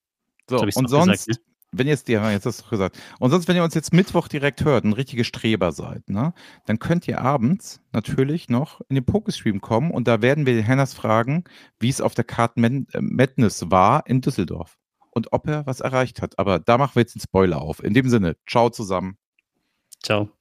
[0.50, 1.36] So, und sonst, gesagt, ne?
[1.72, 4.66] wenn jetzt, ja, jetzt hast du gesagt, und sonst, wenn ihr uns jetzt Mittwoch direkt
[4.66, 6.34] hört und richtige Streber seid, ne,
[6.66, 10.94] dann könnt ihr abends natürlich noch in den Pokestream kommen und da werden wir Hennas
[10.94, 11.44] fragen,
[11.80, 14.78] wie es auf der Karte äh, Madness war in Düsseldorf
[15.12, 16.40] und ob er was erreicht hat.
[16.40, 17.84] Aber da machen wir jetzt einen Spoiler auf.
[17.84, 19.18] In dem Sinne, ciao zusammen.
[20.02, 20.40] Ciao.